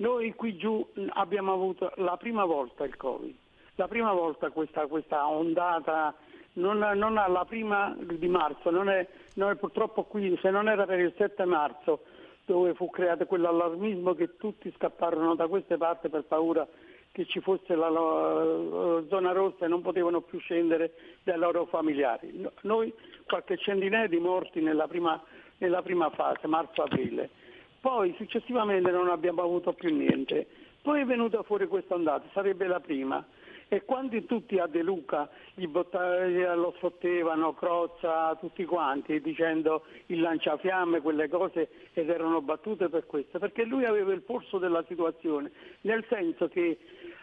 Noi 0.00 0.34
qui 0.34 0.56
giù 0.56 0.84
abbiamo 1.10 1.52
avuto 1.52 1.92
la 1.96 2.16
prima 2.16 2.46
volta 2.46 2.84
il 2.84 2.96
Covid, 2.96 3.34
la 3.74 3.86
prima 3.86 4.12
volta 4.14 4.48
questa, 4.48 4.86
questa 4.86 5.28
ondata, 5.28 6.14
non, 6.54 6.78
non 6.78 7.18
alla 7.18 7.44
prima 7.44 7.94
di 7.98 8.28
marzo, 8.28 8.70
non 8.70 8.88
è, 8.88 9.06
non 9.34 9.50
è 9.50 9.56
purtroppo 9.56 10.04
qui, 10.04 10.38
se 10.40 10.48
non 10.48 10.68
era 10.70 10.86
per 10.86 11.00
il 11.00 11.12
7 11.18 11.44
marzo 11.44 12.00
dove 12.46 12.72
fu 12.72 12.88
creato 12.88 13.26
quell'allarmismo 13.26 14.14
che 14.14 14.36
tutti 14.38 14.72
scapparono 14.74 15.34
da 15.34 15.46
queste 15.48 15.76
parti 15.76 16.08
per 16.08 16.24
paura 16.24 16.66
che 17.12 17.26
ci 17.26 17.40
fosse 17.40 17.74
la, 17.74 17.90
la, 17.90 19.02
zona 19.06 19.32
rossa 19.32 19.66
e 19.66 19.68
non 19.68 19.82
potevano 19.82 20.22
più 20.22 20.38
scendere 20.38 20.92
dai 21.24 21.36
loro 21.36 21.66
familiari. 21.66 22.48
Noi 22.62 22.92
qualche 23.26 23.58
centinaia 23.58 24.08
di 24.08 24.18
morti 24.18 24.62
nella 24.62 24.88
prima, 24.88 25.22
nella 25.58 25.82
prima 25.82 26.08
fase, 26.08 26.46
marzo-aprile. 26.46 27.39
Poi 27.80 28.14
successivamente 28.16 28.90
non 28.90 29.08
abbiamo 29.08 29.42
avuto 29.42 29.72
più 29.72 29.94
niente. 29.94 30.46
Poi 30.82 31.00
è 31.00 31.04
venuta 31.04 31.42
fuori 31.42 31.66
questa 31.66 31.94
ondata, 31.94 32.26
sarebbe 32.32 32.66
la 32.66 32.80
prima. 32.80 33.24
E 33.72 33.84
quando 33.84 34.20
tutti 34.24 34.58
a 34.58 34.66
De 34.66 34.82
Luca 34.82 35.30
gli 35.54 35.68
lo 35.68 36.74
sfottevano, 36.78 37.54
Crozza, 37.54 38.34
tutti 38.40 38.64
quanti, 38.64 39.20
dicendo 39.20 39.84
il 40.06 40.20
lanciafiamme, 40.20 41.00
quelle 41.00 41.28
cose, 41.28 41.68
ed 41.92 42.10
erano 42.10 42.42
battute 42.42 42.88
per 42.88 43.06
questo, 43.06 43.38
perché 43.38 43.62
lui 43.62 43.84
aveva 43.84 44.12
il 44.12 44.22
polso 44.22 44.58
della 44.58 44.84
situazione, 44.88 45.52
nel 45.82 46.04
senso 46.08 46.48
che 46.48 46.78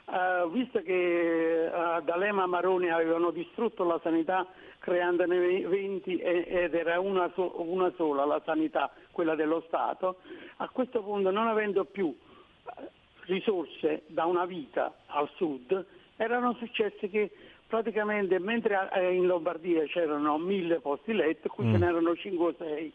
Uh, 0.07 0.49
visto 0.49 0.81
che 0.83 1.69
uh, 1.69 2.01
D'Alema 2.01 2.45
e 2.45 2.47
Maroni 2.47 2.89
avevano 2.89 3.29
distrutto 3.29 3.83
la 3.83 3.99
sanità 4.01 4.47
creandone 4.79 5.67
20 5.67 6.17
ed 6.17 6.73
era 6.73 6.97
una, 7.01 7.29
so- 7.35 7.61
una, 7.61 7.91
sola 7.97 8.23
la 8.23 8.41
sanità, 8.45 8.89
quella 9.11 9.35
dello 9.35 9.65
Stato, 9.67 10.19
a 10.57 10.69
questo 10.69 11.03
punto 11.03 11.29
non 11.29 11.47
avendo 11.47 11.83
più 11.83 12.07
eh, 12.07 12.89
risorse 13.25 14.03
da 14.07 14.23
una 14.23 14.45
vita 14.45 14.93
al 15.07 15.29
sud, 15.35 15.85
erano 16.17 16.53
successe 16.55 17.09
che 17.09 17.31
praticamente 17.67 18.39
mentre 18.39 18.89
in 19.11 19.25
Lombardia 19.25 19.83
c'erano 19.85 20.37
mille 20.37 20.79
posti 20.79 21.13
letto, 21.13 21.49
qui 21.49 21.65
mm. 21.65 21.71
ce 21.71 21.77
n'erano 21.77 22.15
5 22.15 22.45
o 22.45 22.55
6 22.57 22.93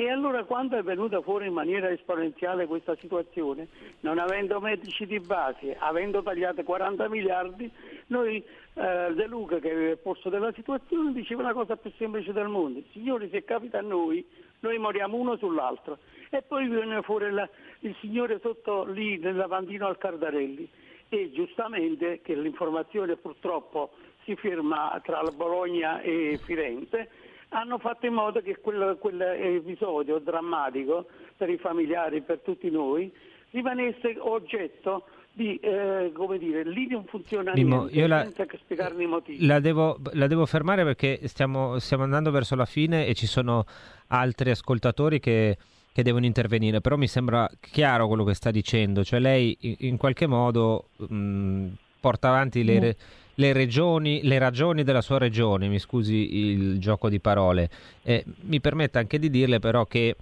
e 0.00 0.08
allora 0.10 0.44
quando 0.44 0.76
è 0.76 0.82
venuta 0.84 1.20
fuori 1.22 1.48
in 1.48 1.52
maniera 1.52 1.90
esponenziale 1.90 2.68
questa 2.68 2.94
situazione, 3.00 3.66
non 4.02 4.20
avendo 4.20 4.60
medici 4.60 5.06
di 5.06 5.18
base, 5.18 5.74
avendo 5.76 6.22
tagliato 6.22 6.62
40 6.62 7.08
miliardi, 7.08 7.68
noi 8.06 8.36
eh, 8.36 9.12
De 9.12 9.26
Luca 9.26 9.58
che 9.58 9.72
aveva 9.72 9.90
il 9.90 9.98
posto 9.98 10.28
della 10.28 10.52
situazione 10.52 11.12
diceva 11.12 11.42
la 11.42 11.52
cosa 11.52 11.74
più 11.74 11.90
semplice 11.98 12.32
del 12.32 12.46
mondo, 12.46 12.80
signori 12.92 13.28
se 13.28 13.42
capita 13.42 13.78
a 13.78 13.82
noi, 13.82 14.24
noi 14.60 14.78
moriamo 14.78 15.16
uno 15.16 15.36
sull'altro. 15.36 15.98
E 16.30 16.42
poi 16.42 16.68
viene 16.68 17.02
fuori 17.02 17.32
la, 17.32 17.48
il 17.80 17.96
signore 18.00 18.38
sotto 18.40 18.84
lì 18.84 19.18
nel 19.18 19.34
lavandino 19.34 19.88
al 19.88 19.98
Cardarelli 19.98 20.68
e 21.08 21.30
giustamente 21.32 22.20
che 22.22 22.34
l'informazione 22.34 23.16
purtroppo 23.16 23.90
si 24.24 24.36
ferma 24.36 25.00
tra 25.04 25.22
Bologna 25.34 26.00
e 26.00 26.38
Firenze 26.42 27.08
hanno 27.50 27.78
fatto 27.78 28.06
in 28.06 28.12
modo 28.12 28.42
che 28.42 28.58
quel, 28.60 28.96
quell'episodio 29.00 30.18
drammatico 30.18 31.06
per 31.36 31.48
i 31.48 31.56
familiari, 31.56 32.20
per 32.20 32.40
tutti 32.40 32.70
noi, 32.70 33.10
rimanesse 33.50 34.16
oggetto 34.18 35.04
di, 35.32 35.56
eh, 35.56 36.10
come 36.14 36.36
dire, 36.36 36.64
lì 36.64 36.88
non 36.88 37.04
funziona 37.04 37.52
Mimmo, 37.54 37.84
niente, 37.84 38.06
la, 38.06 38.22
senza 38.22 38.44
spiegarne 38.58 39.04
i 39.04 39.06
motivi. 39.06 39.46
La 39.46 39.60
devo, 39.60 39.98
la 40.12 40.26
devo 40.26 40.44
fermare 40.46 40.82
perché 40.84 41.20
stiamo, 41.28 41.78
stiamo, 41.78 42.02
andando 42.02 42.30
verso 42.30 42.56
la 42.56 42.66
fine 42.66 43.06
e 43.06 43.14
ci 43.14 43.26
sono 43.26 43.64
altri 44.08 44.50
ascoltatori 44.50 45.20
che, 45.20 45.56
che, 45.98 46.02
devono 46.04 46.26
intervenire, 46.26 46.80
però 46.80 46.96
mi 46.96 47.08
sembra 47.08 47.48
chiaro 47.60 48.06
quello 48.06 48.24
che 48.24 48.34
sta 48.34 48.50
dicendo, 48.50 49.04
cioè 49.04 49.18
lei 49.18 49.56
in, 49.80 49.96
qualche 49.96 50.26
modo 50.26 50.90
mh, 50.96 51.66
porta 52.00 52.28
avanti 52.28 52.64
le... 52.64 52.80
Mm 52.80 52.90
le, 53.38 53.52
regioni, 53.52 54.20
le 54.24 54.38
ragioni 54.40 54.82
della 54.82 55.00
sua 55.00 55.18
regione, 55.18 55.68
mi 55.68 55.78
scusi 55.78 56.38
il 56.38 56.80
gioco 56.80 57.08
di 57.08 57.20
parole. 57.20 57.70
Eh, 58.02 58.24
mi 58.40 58.60
permette 58.60 58.98
anche 58.98 59.20
di 59.20 59.30
dirle 59.30 59.60
però 59.60 59.86
che 59.86 60.16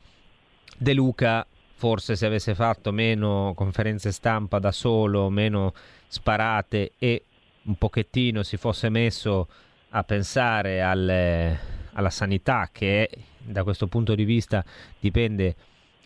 De 0.76 0.92
Luca 0.92 1.46
forse 1.76 2.14
se 2.14 2.26
avesse 2.26 2.54
fatto 2.54 2.92
meno 2.92 3.52
conferenze 3.54 4.12
stampa 4.12 4.58
da 4.58 4.70
solo, 4.70 5.30
meno 5.30 5.72
sparate 6.06 6.92
e 6.98 7.22
un 7.62 7.76
pochettino 7.76 8.42
si 8.42 8.58
fosse 8.58 8.90
messo 8.90 9.48
a 9.90 10.04
pensare 10.04 10.82
alle, 10.82 11.58
alla 11.92 12.10
sanità 12.10 12.68
che 12.70 13.08
da 13.46 13.62
questo 13.62 13.86
punto 13.86 14.14
di 14.14 14.24
vista 14.24 14.64
dipende 14.98 15.54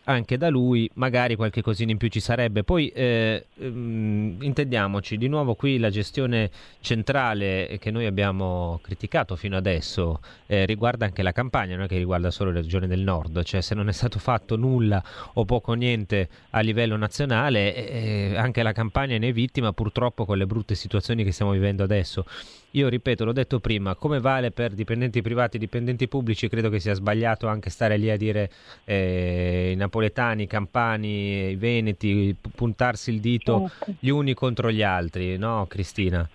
anche 0.05 0.37
da 0.37 0.49
lui, 0.49 0.91
magari 0.95 1.37
qualche 1.37 1.63
cosina 1.63 1.93
in 1.93 1.99
più 1.99 2.09
ci 2.09 2.21
sarebbe. 2.21 2.65
Poi 2.65 2.89
eh, 2.89 3.47
ehm, 3.59 4.39
intendiamoci, 4.41 5.17
di 5.17 5.29
nuovo 5.29 5.55
qui 5.55 5.79
la 5.79 5.91
gestione 5.91 6.51
centrale 6.81 7.79
che 7.81 7.91
noi 7.91 8.07
abbiamo 8.07 8.81
criticato 8.83 9.37
fino 9.37 9.57
adesso 9.57 10.21
eh, 10.47 10.65
riguarda 10.67 11.05
anche 11.05 11.23
la 11.23 11.33
campagna, 11.33 11.77
non 11.77 11.85
è 11.85 11.89
che 11.89 11.99
riguarda 11.99 12.31
solo 12.31 12.51
le 12.51 12.63
regioni 12.63 12.87
del 12.87 13.01
nord, 13.01 13.43
cioè 13.45 13.61
se 13.61 13.75
non 13.75 13.89
è 13.89 13.93
stato 13.93 14.19
fatto 14.19 14.57
nulla 14.57 15.03
o 15.35 15.45
poco 15.45 15.75
niente 15.75 16.29
a 16.51 16.61
livello 16.61 16.97
nazionale, 16.97 17.75
eh, 17.75 18.37
anche 18.37 18.63
la 18.63 18.73
campagna 18.73 19.17
ne 19.19 19.29
è 19.29 19.33
vittima 19.33 19.73
purtroppo 19.73 20.25
con 20.25 20.39
le 20.39 20.47
brutte 20.47 20.75
situazioni 20.75 21.25
che 21.25 21.33
stiamo 21.33 21.53
vivendo 21.53 21.83
adesso. 21.85 22.25
Io 22.73 22.89
ripeto, 22.89 23.25
l'ho 23.25 23.33
detto 23.33 23.59
prima, 23.59 23.97
come 23.97 24.21
vale 24.21 24.53
per 24.53 24.73
dipendenti 24.73 25.23
privati 25.23 25.57
e 25.57 25.61
dipendenti 25.61 26.07
pubblici, 26.07 26.49
credo 26.49 26.69
che 26.69 26.79
sia 26.79 26.95
sbagliato 26.95 27.49
anche 27.49 27.69
stare 27.69 27.97
lì 27.97 28.11
a 28.11 28.17
dire 28.17 28.49
eh, 28.85 29.73
i 29.73 29.77
napoletani, 29.77 30.45
i 30.45 30.47
campani, 30.47 31.51
i 31.51 31.57
veneti, 31.57 32.35
puntarsi 32.55 33.11
il 33.11 33.21
dito 33.21 33.69
certo. 33.69 33.95
gli 33.99 34.09
uni 34.09 34.35
contro 34.35 34.71
gli 34.71 34.83
altri, 34.83 35.37
no 35.37 35.67
Cristina? 35.69 36.29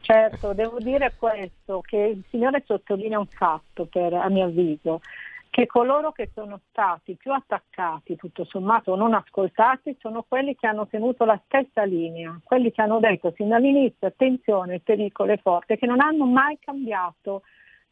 Certo, 0.00 0.52
devo 0.52 0.78
dire 0.80 1.14
questo, 1.16 1.80
che 1.80 1.96
il 1.96 2.22
Signore 2.28 2.62
sottolinea 2.66 3.18
un 3.18 3.26
fatto, 3.26 3.86
per, 3.86 4.12
a 4.12 4.28
mio 4.28 4.44
avviso, 4.44 5.00
che 5.54 5.66
coloro 5.66 6.10
che 6.10 6.32
sono 6.34 6.62
stati 6.68 7.14
più 7.14 7.32
attaccati, 7.32 8.16
tutto 8.16 8.44
sommato, 8.44 8.96
non 8.96 9.14
ascoltati, 9.14 9.96
sono 10.00 10.24
quelli 10.26 10.56
che 10.56 10.66
hanno 10.66 10.88
tenuto 10.88 11.24
la 11.24 11.40
stessa 11.44 11.84
linea, 11.84 12.40
quelli 12.42 12.72
che 12.72 12.82
hanno 12.82 12.98
detto 12.98 13.32
sin 13.36 13.50
dall'inizio 13.50 14.08
attenzione, 14.08 14.74
il 14.74 14.82
pericolo 14.82 15.30
è 15.30 15.38
forte, 15.38 15.78
che 15.78 15.86
non 15.86 16.00
hanno 16.00 16.26
mai 16.26 16.58
cambiato 16.58 17.42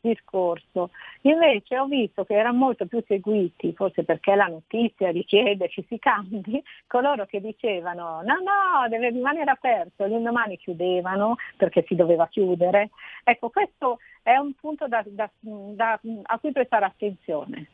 discorso. 0.02 0.90
Invece 1.22 1.78
ho 1.78 1.86
visto 1.86 2.24
che 2.24 2.34
erano 2.34 2.58
molto 2.58 2.86
più 2.86 3.02
seguiti, 3.06 3.72
forse 3.72 4.04
perché 4.04 4.34
la 4.34 4.46
notizia 4.46 5.10
richiede 5.10 5.68
che 5.68 5.84
si 5.88 5.98
cambi, 5.98 6.62
coloro 6.86 7.24
che 7.24 7.40
dicevano 7.40 8.20
no, 8.22 8.34
no, 8.34 8.88
deve 8.88 9.10
rimanere 9.10 9.50
aperto, 9.50 10.04
l'indomani 10.04 10.58
chiudevano 10.58 11.36
perché 11.56 11.84
si 11.86 11.94
doveva 11.94 12.26
chiudere. 12.26 12.90
Ecco, 13.24 13.50
questo 13.50 13.98
è 14.22 14.36
un 14.36 14.52
punto 14.54 14.88
da, 14.88 15.02
da, 15.06 15.30
da, 15.40 16.00
a 16.24 16.38
cui 16.38 16.52
prestare 16.52 16.84
attenzione. 16.84 17.68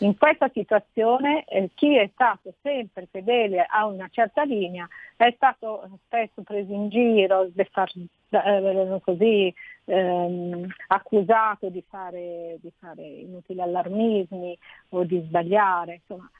In 0.00 0.16
questa 0.16 0.48
situazione 0.52 1.44
eh, 1.44 1.70
chi 1.74 1.96
è 1.96 2.08
stato 2.12 2.54
sempre 2.62 3.08
fedele 3.10 3.66
a 3.68 3.86
una 3.86 4.08
certa 4.10 4.44
linea 4.44 4.86
è 5.16 5.32
stato 5.34 5.88
spesso 6.04 6.42
preso 6.42 6.72
in 6.72 6.88
giro, 6.88 7.50
eh, 8.30 9.00
così, 9.02 9.52
ehm, 9.86 10.66
accusato 10.88 11.68
di 11.68 11.82
fare, 11.88 12.58
di 12.60 12.72
fare 12.78 13.02
inutili 13.02 13.60
allarmismi 13.60 14.56
o 14.90 15.02
di 15.02 15.20
sbagliare. 15.26 15.94
Insomma, 15.94 16.30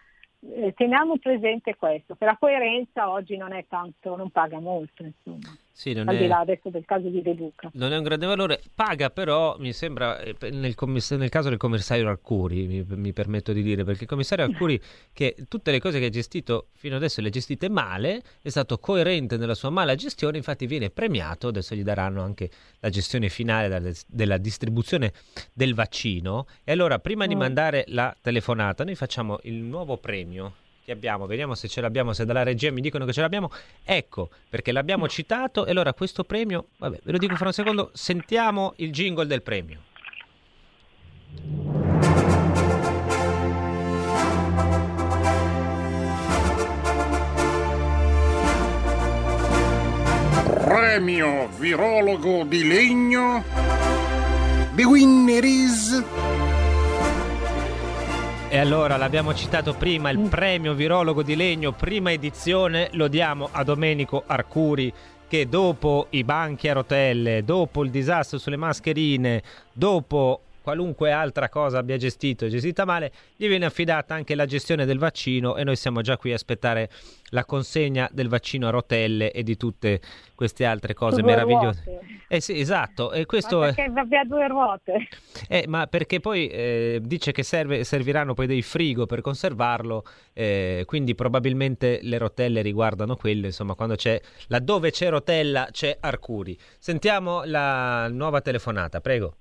eh, 0.55 0.73
teniamo 0.75 1.19
presente 1.19 1.75
questo, 1.75 2.15
che 2.15 2.25
la 2.25 2.37
coerenza 2.39 3.11
oggi 3.11 3.37
non 3.37 3.53
è 3.53 3.65
tanto, 3.67 4.15
non 4.15 4.31
paga 4.31 4.61
molto, 4.61 5.03
insomma. 5.03 5.57
Sì, 5.79 5.91
al 5.91 6.09
è, 6.09 6.19
di 6.19 6.27
là 6.27 6.41
adesso 6.41 6.71
del 6.71 6.85
caso 6.85 7.07
di 7.07 7.23
De 7.23 7.35
Luca. 7.35 7.71
Non 7.75 7.93
è 7.93 7.97
un 7.97 8.03
grande 8.03 8.27
valore, 8.27 8.61
paga 8.75 9.11
però, 9.11 9.57
mi 9.61 9.73
sembra, 9.73 10.19
eh, 10.19 10.35
nel, 10.51 10.75
commiss- 10.75 11.15
nel 11.15 11.29
caso 11.29 11.51
del 11.51 11.57
commissario 11.57 12.09
Arcuri, 12.09 12.67
mi, 12.67 12.85
mi, 12.97 13.13
permetto 13.13 13.53
di 13.53 13.63
dire, 13.63 13.85
perché 13.85 14.03
il 14.03 14.09
commissario 14.09 14.45
Arcuri, 14.45 14.81
che 15.15 15.37
tutte 15.47 15.71
le 15.71 15.79
cose 15.79 16.01
che 16.01 16.07
ha 16.07 16.11
gestito 16.11 16.67
fino 16.73 16.97
adesso 16.97 17.21
le 17.21 17.29
ha 17.29 17.31
gestite 17.31 17.69
male, 17.69 18.23
è 18.43 18.49
stato 18.49 18.79
coerente 18.79 19.37
nella 19.37 19.55
sua 19.55 19.71
mala 19.71 19.95
gestione, 19.95 20.37
infatti 20.37 20.67
viene 20.67 20.91
premiato, 20.91 21.47
adesso 21.47 21.77
gli 21.77 21.85
daranno 21.85 22.23
anche 22.23 22.51
la 22.81 22.91
gestione 22.91 23.29
finale 23.29 23.69
della, 23.69 23.93
della 24.09 24.37
distribuzione 24.39 25.13
del 25.53 25.75
vaccino, 25.75 26.47
e 26.65 26.73
allora 26.73 26.99
prima 26.99 27.25
mm. 27.25 27.29
di 27.29 27.35
mandare 27.37 27.85
la 27.91 28.13
telefonata 28.21 28.83
noi 28.83 28.97
facciamo 28.97 29.39
il 29.43 29.55
nuovo 29.55 29.97
premio 29.97 30.55
che 30.89 30.95
abbiamo, 30.95 31.27
vediamo 31.27 31.55
se 31.55 31.69
ce 31.69 31.83
l'abbiamo, 31.83 32.15
se 32.15 32.25
dalla 32.25 32.43
regia 32.43 32.73
mi 32.73 32.81
dicono 32.81 33.05
che 33.05 33.13
ce 33.13 33.21
l'abbiamo, 33.21 33.51
ecco, 33.85 34.31
perché 34.49 34.73
l'abbiamo 34.73 35.07
citato 35.07 35.67
e 35.67 35.71
allora 35.73 35.93
questo 35.93 36.25
premio, 36.25 36.69
vabbè, 36.79 37.01
ve 37.05 37.13
lo 37.13 37.19
dico 37.19 37.37
fra 37.37 37.49
un 37.49 37.53
secondo, 37.53 37.91
sentiamo 37.93 38.73
il 38.77 38.91
jingle 38.91 39.27
del 39.27 39.43
premio. 39.43 39.81
Premio 50.65 51.49
virologo 51.59 52.45
di 52.45 52.67
legno. 52.67 53.45
The 54.75 54.85
winner 54.85 55.45
is 55.45 56.03
e 58.51 58.57
allora 58.59 58.97
l'abbiamo 58.97 59.35
citato 59.35 59.75
prima, 59.75 60.09
il 60.09 60.19
mm. 60.19 60.27
premio 60.27 60.73
virologo 60.73 61.23
di 61.23 61.37
legno, 61.37 61.73
prima 61.73 62.13
edizione, 62.13 62.89
lo 62.93 63.07
diamo 63.09 63.49
a 63.53 63.63
Domenico 63.63 64.23
Arcuri 64.27 64.93
che 65.29 65.49
dopo 65.49 66.07
i 66.11 66.25
banchi 66.25 66.69
a 66.69 66.73
rotelle, 66.73 67.45
dopo 67.45 67.85
il 67.85 67.91
disastro 67.91 68.39
sulle 68.39 68.57
mascherine, 68.57 69.43
dopo 69.73 70.41
qualunque 70.69 71.13
altra 71.13 71.49
cosa 71.49 71.79
abbia 71.79 71.97
gestito 71.97 72.45
e 72.45 72.51
gestita 72.51 72.85
male, 72.85 73.11
gli 73.37 73.49
viene 73.49 73.65
affidata 73.65 74.13
anche 74.13 74.35
la 74.35 74.45
gestione 74.45 74.85
del 74.85 74.99
vaccino 74.99 75.57
e 75.57 75.65
noi 75.65 75.77
siamo 75.77 76.03
già 76.03 76.19
qui 76.19 76.33
a 76.33 76.35
aspettare 76.35 76.91
la 77.31 77.47
consegna 77.47 78.07
del 78.13 78.29
vaccino 78.29 78.69
a 78.69 78.71
rotelle 78.71 79.33
e 79.33 79.43
di 79.43 79.57
tutte 79.57 79.99
queste 80.35 80.67
altre 80.67 80.93
cose 80.93 81.23
due 81.23 81.31
meravigliose. 81.31 81.83
Ruote. 81.87 82.07
Eh 82.29 82.41
sì, 82.43 82.61
esatto. 82.61 83.13
E 83.13 83.25
questo 83.25 83.61
ma 83.61 83.73
perché 83.73 83.89
va 83.89 84.05
due 84.27 84.47
ruote? 84.47 85.09
Eh, 85.49 85.65
ma 85.67 85.87
perché 85.87 86.21
poi 86.21 86.49
eh, 86.49 87.01
dice 87.03 87.33
che 87.33 87.43
serve, 87.43 87.83
serviranno 87.83 88.35
poi 88.35 88.47
dei 88.47 88.61
frigo 88.61 89.07
per 89.07 89.23
conservarlo, 89.23 90.05
eh, 90.35 90.83
quindi 90.85 91.15
probabilmente 91.15 92.01
le 92.03 92.19
rotelle 92.19 92.61
riguardano 92.61 93.17
quello, 93.17 93.47
insomma, 93.47 93.75
quando 93.75 93.95
c'è, 93.95 94.21
laddove 94.49 94.91
c'è 94.91 95.09
rotella 95.09 95.69
c'è 95.71 95.97
Arcuri. 95.99 96.59
Sentiamo 96.79 97.45
la 97.45 98.07
nuova 98.09 98.43
telefonata, 98.43 99.01
prego. 99.01 99.37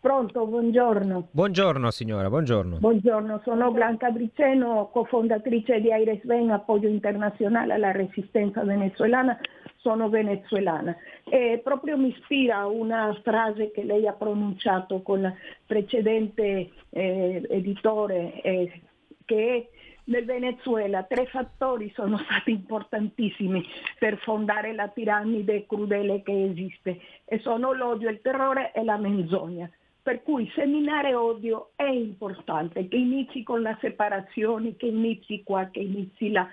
Pronto, 0.00 0.46
buongiorno. 0.46 1.28
Buongiorno 1.32 1.90
signora, 1.90 2.28
buongiorno. 2.28 2.76
Buongiorno, 2.78 3.40
sono 3.42 3.72
Blanca 3.72 4.10
Briceno, 4.10 4.90
cofondatrice 4.92 5.80
di 5.80 5.90
Aires 5.90 6.22
Ben, 6.22 6.52
appoggio 6.52 6.86
internazionale 6.86 7.74
alla 7.74 7.90
resistenza 7.90 8.62
venezuelana, 8.62 9.36
sono 9.78 10.08
venezuelana. 10.08 10.96
E 11.24 11.60
proprio 11.64 11.96
mi 11.96 12.10
ispira 12.10 12.64
una 12.66 13.12
frase 13.24 13.72
che 13.72 13.82
lei 13.82 14.06
ha 14.06 14.12
pronunciato 14.12 15.02
con 15.02 15.24
il 15.24 15.34
precedente 15.66 16.70
eh, 16.90 17.42
editore, 17.48 18.40
eh, 18.42 18.80
che 19.24 19.68
nel 20.04 20.24
Venezuela 20.24 21.02
tre 21.02 21.26
fattori 21.26 21.90
sono 21.94 22.18
stati 22.22 22.52
importantissimi 22.52 23.66
per 23.98 24.16
fondare 24.18 24.72
la 24.74 24.86
piramide 24.86 25.66
crudele 25.66 26.22
che 26.22 26.44
esiste 26.44 27.00
e 27.24 27.40
sono 27.40 27.72
l'odio, 27.72 28.08
il 28.08 28.20
terrore 28.22 28.70
e 28.72 28.84
la 28.84 28.96
menzogna. 28.96 29.68
Per 30.08 30.22
cui 30.22 30.50
seminare 30.54 31.14
odio 31.14 31.72
è 31.76 31.84
importante, 31.84 32.88
che 32.88 32.96
inizi 32.96 33.42
con 33.42 33.60
la 33.60 33.76
separazione, 33.78 34.74
che 34.74 34.86
inizi 34.86 35.42
qua, 35.42 35.66
che 35.66 35.80
inizi 35.80 36.30
là, 36.30 36.48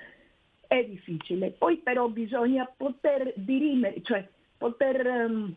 è 0.67 0.83
difficile. 0.83 1.51
Poi 1.51 1.77
però 1.77 2.09
bisogna 2.09 2.69
poter 2.75 3.31
dirimere, 3.37 4.01
cioè 4.01 4.27
poter 4.57 5.05
um, 5.05 5.55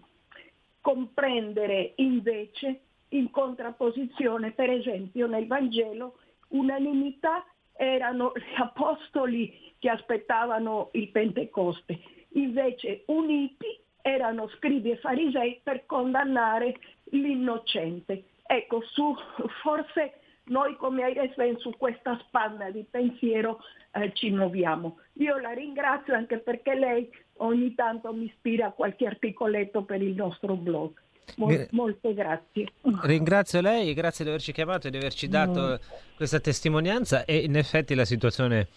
comprendere 0.80 1.94
invece 1.96 2.82
in 3.08 3.32
contrapposizione, 3.32 4.52
per 4.52 4.70
esempio 4.70 5.26
nel 5.26 5.48
Vangelo, 5.48 6.18
unanimità 6.50 7.44
erano 7.72 8.30
gli 8.36 8.60
apostoli 8.60 9.72
che 9.80 9.90
aspettavano 9.90 10.90
il 10.92 11.08
Pentecoste, 11.08 11.98
invece 12.34 13.02
uniti 13.06 13.76
erano 14.02 14.48
scribi 14.50 14.92
e 14.92 14.98
farisei 14.98 15.60
per 15.64 15.84
condannare 15.84 16.76
l'innocente. 17.10 18.24
Ecco, 18.46 18.82
su, 18.92 19.14
forse 19.62 20.14
noi 20.48 20.76
come 20.76 21.02
Airesven 21.02 21.58
su 21.58 21.74
questa 21.76 22.18
spanna 22.26 22.70
di 22.70 22.84
pensiero 22.88 23.60
eh, 23.92 24.12
ci 24.14 24.30
muoviamo. 24.30 24.98
Io 25.14 25.38
la 25.38 25.52
ringrazio 25.52 26.14
anche 26.14 26.38
perché 26.38 26.74
lei 26.74 27.08
ogni 27.38 27.74
tanto 27.74 28.12
mi 28.12 28.24
ispira 28.24 28.66
a 28.66 28.72
qualche 28.72 29.06
articoletto 29.06 29.82
per 29.82 30.02
il 30.02 30.14
nostro 30.14 30.54
blog. 30.54 30.92
Mol, 31.36 31.68
molte 31.72 32.14
grazie. 32.14 32.68
Ringrazio 33.02 33.60
lei, 33.60 33.92
grazie 33.92 34.24
di 34.24 34.30
averci 34.30 34.52
chiamato 34.52 34.88
e 34.88 34.90
di 34.90 34.96
averci 34.96 35.28
dato 35.28 35.60
mm. 35.60 35.74
questa 36.16 36.40
testimonianza 36.40 37.26
e 37.26 37.36
in 37.36 37.56
effetti 37.56 37.94
la 37.94 38.06
situazione 38.06 38.68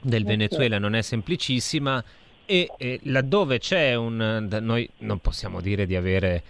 del 0.00 0.24
Venezuela 0.24 0.78
non 0.78 0.94
è 0.94 1.02
semplicissima 1.02 2.02
e, 2.44 2.70
e 2.76 3.00
laddove 3.04 3.58
c'è 3.58 3.94
un... 3.94 4.48
noi 4.60 4.88
non 4.98 5.18
possiamo 5.18 5.60
dire 5.60 5.86
di 5.86 5.96
avere 5.96 6.42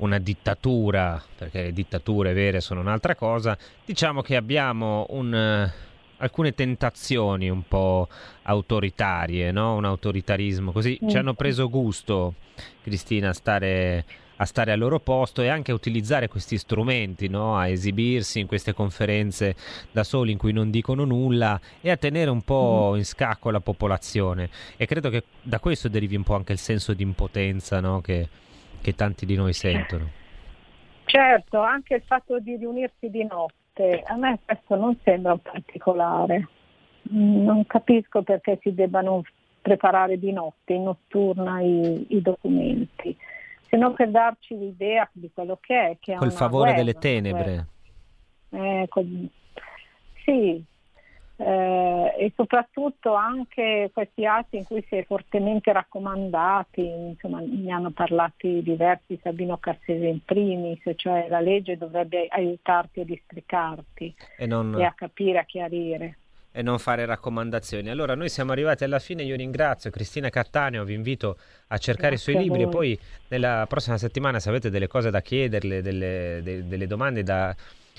una 0.00 0.18
dittatura, 0.18 1.22
perché 1.36 1.62
le 1.64 1.72
dittature 1.72 2.32
vere 2.32 2.60
sono 2.60 2.80
un'altra 2.80 3.14
cosa, 3.14 3.56
diciamo 3.84 4.22
che 4.22 4.36
abbiamo 4.36 5.06
un, 5.10 5.32
uh, 5.32 5.88
alcune 6.18 6.54
tentazioni 6.54 7.48
un 7.48 7.62
po' 7.66 8.08
autoritarie, 8.42 9.50
no? 9.52 9.74
un 9.74 9.84
autoritarismo, 9.84 10.72
così 10.72 10.98
mm. 11.02 11.08
ci 11.08 11.16
hanno 11.16 11.34
preso 11.34 11.68
gusto, 11.68 12.34
Cristina, 12.82 13.30
a 13.30 13.34
stare 13.34 14.04
a 14.40 14.46
stare 14.46 14.72
al 14.72 14.78
loro 14.78 15.00
posto 15.00 15.42
e 15.42 15.48
anche 15.48 15.70
a 15.70 15.74
utilizzare 15.74 16.26
questi 16.26 16.56
strumenti, 16.56 17.28
no? 17.28 17.58
a 17.58 17.68
esibirsi 17.68 18.40
in 18.40 18.46
queste 18.46 18.72
conferenze 18.72 19.54
da 19.92 20.02
soli 20.02 20.32
in 20.32 20.38
cui 20.38 20.52
non 20.52 20.70
dicono 20.70 21.04
nulla 21.04 21.60
e 21.82 21.90
a 21.90 21.98
tenere 21.98 22.30
un 22.30 22.40
po' 22.40 22.92
mm. 22.94 22.96
in 22.96 23.04
scacco 23.04 23.50
la 23.50 23.60
popolazione. 23.60 24.48
E 24.78 24.86
credo 24.86 25.10
che 25.10 25.24
da 25.42 25.60
questo 25.60 25.88
derivi 25.88 26.16
un 26.16 26.22
po' 26.22 26.36
anche 26.36 26.52
il 26.52 26.58
senso 26.58 26.94
di 26.94 27.02
impotenza 27.02 27.80
no? 27.80 28.00
che, 28.00 28.28
che 28.80 28.94
tanti 28.94 29.26
di 29.26 29.36
noi 29.36 29.52
sentono. 29.52 30.08
Certo, 31.04 31.60
anche 31.60 31.96
il 31.96 32.02
fatto 32.02 32.38
di 32.38 32.56
riunirsi 32.56 33.10
di 33.10 33.24
notte, 33.24 34.02
a 34.04 34.16
me 34.16 34.38
questo 34.44 34.76
non 34.76 34.96
sembra 35.02 35.32
un 35.32 35.40
particolare. 35.40 36.48
Mm, 37.12 37.44
non 37.44 37.66
capisco 37.66 38.22
perché 38.22 38.58
si 38.62 38.72
debbano 38.74 39.22
preparare 39.60 40.18
di 40.18 40.32
notte, 40.32 40.72
in 40.74 40.84
notturna, 40.84 41.60
i, 41.60 42.06
i 42.08 42.22
documenti 42.22 43.16
se 43.70 43.76
non 43.76 43.94
per 43.94 44.10
darci 44.10 44.58
l'idea 44.58 45.08
di 45.12 45.30
quello 45.32 45.56
che 45.60 45.90
è. 45.90 45.96
Che 46.00 46.16
Col 46.16 46.32
favore 46.32 46.72
guerra, 46.72 46.78
delle 46.78 46.94
tenebre. 46.94 47.66
Eh, 48.50 48.86
col... 48.88 49.28
Sì, 50.24 50.62
eh, 51.40 52.14
e 52.18 52.32
soprattutto 52.36 53.14
anche 53.14 53.90
questi 53.94 54.26
atti 54.26 54.58
in 54.58 54.64
cui 54.64 54.84
si 54.88 54.96
è 54.96 55.04
fortemente 55.04 55.72
raccomandati, 55.72 56.86
insomma 56.86 57.40
ne 57.40 57.72
hanno 57.72 57.90
parlati 57.90 58.62
diversi, 58.62 59.18
Sabino 59.22 59.56
Cassese 59.56 60.06
in 60.06 60.22
primis, 60.22 60.80
cioè 60.96 61.28
la 61.28 61.40
legge 61.40 61.78
dovrebbe 61.78 62.26
aiutarti 62.28 63.00
a 63.00 63.04
districarti 63.04 64.14
e, 64.36 64.46
non... 64.46 64.78
e 64.78 64.84
a 64.84 64.92
capire, 64.92 65.38
a 65.38 65.44
chiarire 65.44 66.16
e 66.52 66.62
non 66.62 66.78
fare 66.78 67.06
raccomandazioni. 67.06 67.90
Allora, 67.90 68.14
noi 68.14 68.28
siamo 68.28 68.52
arrivati 68.52 68.84
alla 68.84 68.98
fine. 68.98 69.22
Io 69.22 69.36
ringrazio 69.36 69.90
Cristina 69.90 70.30
Cattaneo, 70.30 70.84
vi 70.84 70.94
invito 70.94 71.36
a 71.68 71.78
cercare 71.78 72.16
Grazie 72.16 72.32
i 72.32 72.34
suoi 72.34 72.44
libri 72.44 72.62
e 72.62 72.68
poi 72.68 72.98
nella 73.28 73.66
prossima 73.68 73.96
settimana, 73.96 74.40
se 74.40 74.48
avete 74.48 74.68
delle 74.68 74.88
cose 74.88 75.10
da 75.10 75.20
chiederle, 75.20 75.80
delle, 75.80 76.40
de, 76.42 76.66
delle 76.66 76.86
domande 76.86 77.22
da 77.22 77.54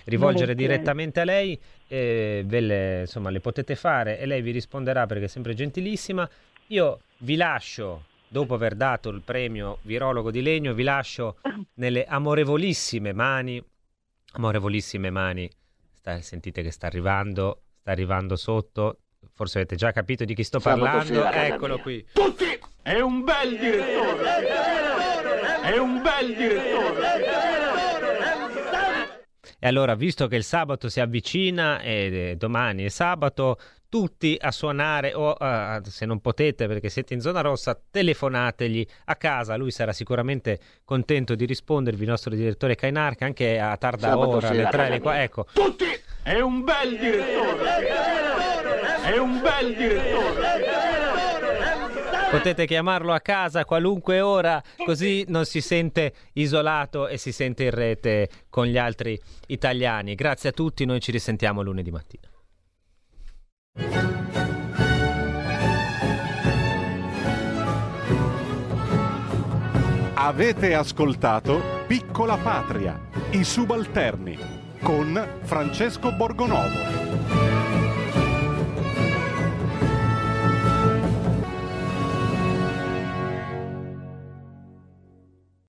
rivolgere 0.06 0.56
direttamente 0.56 1.20
a 1.20 1.24
lei, 1.24 1.60
eh, 1.88 2.43
ve 2.45 2.60
le, 2.60 2.99
insomma, 3.02 3.30
le 3.30 3.39
potete 3.39 3.76
fare 3.76 4.20
e 4.20 4.26
lei 4.26 4.41
vi 4.41 4.52
risponderà 4.52 5.06
perché 5.06 5.26
è 5.26 5.28
sempre 5.28 5.54
gentilissima. 5.54 6.28
Io 6.68 7.02
vi 7.20 7.36
lascio, 7.36 8.06
dopo 8.28 8.54
aver 8.54 8.76
dato 8.76 9.10
il 9.10 9.22
premio 9.22 9.80
Virologo 9.82 10.32
di 10.32 10.41
Legno, 10.41 10.74
vi 10.74 10.84
lascio 10.84 11.38
nelle 11.76 12.06
amorevolissime 12.06 13.14
mani, 13.14 13.64
amorevolissime 14.34 15.10
mani, 15.10 15.49
sta, 15.93 16.22
sentite 16.22 16.62
che 16.62 16.72
sta 16.72 16.88
arrivando 16.88 17.62
sta 17.82 17.91
arrivando 17.91 18.36
sotto. 18.36 18.97
Forse 19.34 19.60
avete 19.60 19.76
già 19.76 19.91
capito 19.91 20.24
di 20.24 20.34
chi 20.36 20.43
sto 20.43 20.60
parlando. 20.60 21.26
Eccolo 21.26 21.80
qui. 21.80 22.06
Tutti! 22.14 22.60
È 22.82 22.99
un 22.99 23.24
bel 23.24 23.58
direttore! 23.58 24.47
È 25.62 25.78
un 25.78 26.02
bel 26.02 26.36
direttore! 26.36 27.30
E 29.64 29.68
allora, 29.68 29.93
visto 29.93 30.26
che 30.26 30.38
il 30.38 30.43
sabato 30.43 30.89
si 30.89 30.99
avvicina 30.99 31.82
e 31.82 32.34
domani 32.36 32.84
è 32.84 32.89
sabato, 32.89 33.59
tutti 33.89 34.36
a 34.41 34.49
suonare 34.49 35.14
o 35.14 35.36
uh, 35.38 35.84
se 35.84 36.07
non 36.07 36.20
potete 36.20 36.66
perché 36.66 36.89
siete 36.89 37.14
in 37.14 37.22
zona 37.22 37.41
rossa, 37.41 37.80
telefonategli 37.91 38.84
a 39.05 39.16
casa, 39.18 39.57
lui 39.57 39.70
sarà 39.70 39.93
sicuramente 39.93 40.59
contento 40.84 41.36
di 41.36 41.45
rispondervi, 41.45 42.01
il 42.01 42.09
nostro 42.09 42.34
direttore 42.34 42.74
Cainarca, 42.74 43.26
anche 43.26 43.59
a 43.59 43.78
tarda 43.78 44.07
sabato 44.07 44.30
ora, 44.30 44.47
alle 44.47 44.68
3, 44.68 44.86
alle 44.88 44.99
4, 44.99 45.22
ecco. 45.22 45.45
Tutti! 45.53 45.86
È 46.24 46.39
un 46.39 46.64
bel 46.64 46.97
direttore! 46.97 47.88
È 49.03 49.18
un 49.18 49.41
bel 49.41 49.76
direttore! 49.76 50.70
Potete 52.32 52.65
chiamarlo 52.65 53.11
a 53.11 53.19
casa 53.19 53.65
qualunque 53.65 54.21
ora, 54.21 54.63
così 54.86 55.25
non 55.27 55.43
si 55.43 55.59
sente 55.59 56.13
isolato 56.34 57.09
e 57.09 57.17
si 57.17 57.34
sente 57.34 57.65
in 57.65 57.71
rete 57.71 58.29
con 58.49 58.65
gli 58.65 58.77
altri 58.77 59.19
italiani. 59.47 60.15
Grazie 60.15 60.49
a 60.49 60.53
tutti, 60.53 60.86
noi 60.86 61.01
ci 61.01 61.11
risentiamo 61.11 61.61
lunedì 61.61 61.91
mattina. 61.91 62.29
Avete 70.13 70.73
ascoltato 70.73 71.84
Piccola 71.86 72.38
Patria, 72.38 72.97
i 73.32 73.43
subalterni 73.43 74.38
con 74.82 75.39
Francesco 75.41 76.13
Borgonovo. 76.13 77.61